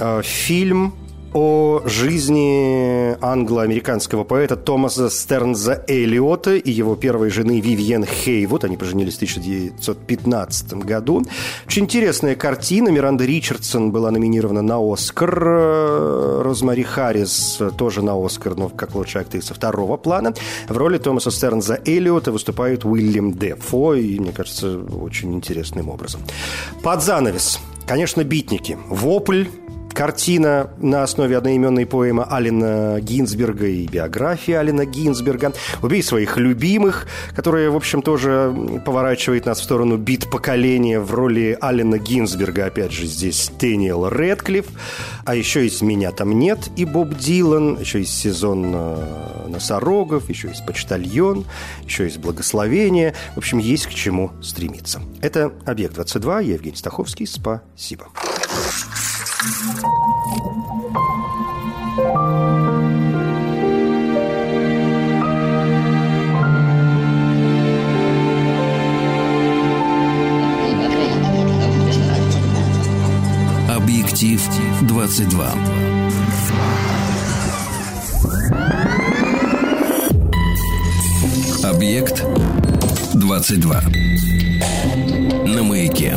Э, 0.00 0.22
фильм 0.24 0.94
о 1.34 1.82
жизни 1.86 3.16
англо-американского 3.24 4.24
поэта 4.24 4.56
Томаса 4.56 5.08
Стернза 5.08 5.84
Эллиота 5.88 6.56
и 6.56 6.70
его 6.70 6.94
первой 6.96 7.30
жены 7.30 7.60
Вивьен 7.60 8.04
Хейвуд. 8.04 8.64
Они 8.64 8.76
поженились 8.76 9.14
в 9.14 9.16
1915 9.16 10.74
году. 10.74 11.24
Очень 11.66 11.84
интересная 11.84 12.34
картина. 12.34 12.90
Миранда 12.90 13.24
Ричардсон 13.24 13.92
была 13.92 14.10
номинирована 14.10 14.62
на 14.62 14.78
Оскар. 14.92 16.42
Розмари 16.42 16.82
Харрис 16.82 17.60
тоже 17.78 18.02
на 18.02 18.14
Оскар, 18.22 18.54
но 18.56 18.68
как 18.68 18.94
лучшая 18.94 19.24
актриса 19.24 19.54
второго 19.54 19.96
плана. 19.96 20.34
В 20.68 20.76
роли 20.76 20.98
Томаса 20.98 21.30
Стернза 21.30 21.80
Эллиота 21.84 22.32
выступает 22.32 22.84
Уильям 22.84 23.32
Дефо, 23.32 23.94
и, 23.94 24.18
мне 24.18 24.32
кажется, 24.32 24.78
очень 24.78 25.34
интересным 25.34 25.88
образом. 25.88 26.20
Под 26.82 27.02
занавес. 27.02 27.58
Конечно, 27.86 28.22
битники. 28.22 28.78
Вопль, 28.88 29.46
Картина 29.94 30.70
на 30.78 31.02
основе 31.02 31.36
одноименной 31.36 31.86
поэмы 31.86 32.24
Алина 32.28 32.98
Гинзберга 33.00 33.66
и 33.66 33.86
биографии 33.86 34.54
Алина 34.54 34.84
Гинзберга. 34.84 35.52
«Убей 35.82 36.02
своих 36.02 36.36
любимых», 36.36 37.06
которая, 37.36 37.70
в 37.70 37.76
общем, 37.76 38.02
тоже 38.02 38.54
поворачивает 38.84 39.46
нас 39.46 39.60
в 39.60 39.64
сторону 39.64 39.96
бит 39.96 40.30
поколения 40.30 40.98
в 40.98 41.12
роли 41.14 41.56
Алина 41.60 41.98
Гинзберга. 41.98 42.66
Опять 42.66 42.92
же, 42.92 43.06
здесь 43.06 43.50
Дэниел 43.58 44.08
Редклифф. 44.08 44.66
А 45.24 45.34
еще 45.34 45.64
есть 45.64 45.82
«Меня 45.82 46.10
там 46.10 46.38
нет» 46.38 46.70
и 46.76 46.84
Боб 46.84 47.14
Дилан. 47.14 47.78
Еще 47.78 48.00
есть 48.00 48.18
«Сезон 48.18 48.74
носорогов», 49.48 50.28
еще 50.28 50.48
есть 50.48 50.64
«Почтальон», 50.66 51.44
еще 51.84 52.04
есть 52.04 52.18
«Благословение». 52.18 53.14
В 53.34 53.38
общем, 53.38 53.58
есть 53.58 53.86
к 53.86 53.90
чему 53.90 54.32
стремиться. 54.42 55.00
Это 55.20 55.52
«Объект-22». 55.66 56.44
Я 56.44 56.54
Евгений 56.54 56.76
Стаховский. 56.76 57.26
Спасибо. 57.26 58.06
Объектив 73.68 74.48
22. 74.82 75.52
Объект 81.64 82.22
22. 83.14 83.80
На 85.46 85.62
маяке. 85.62 86.16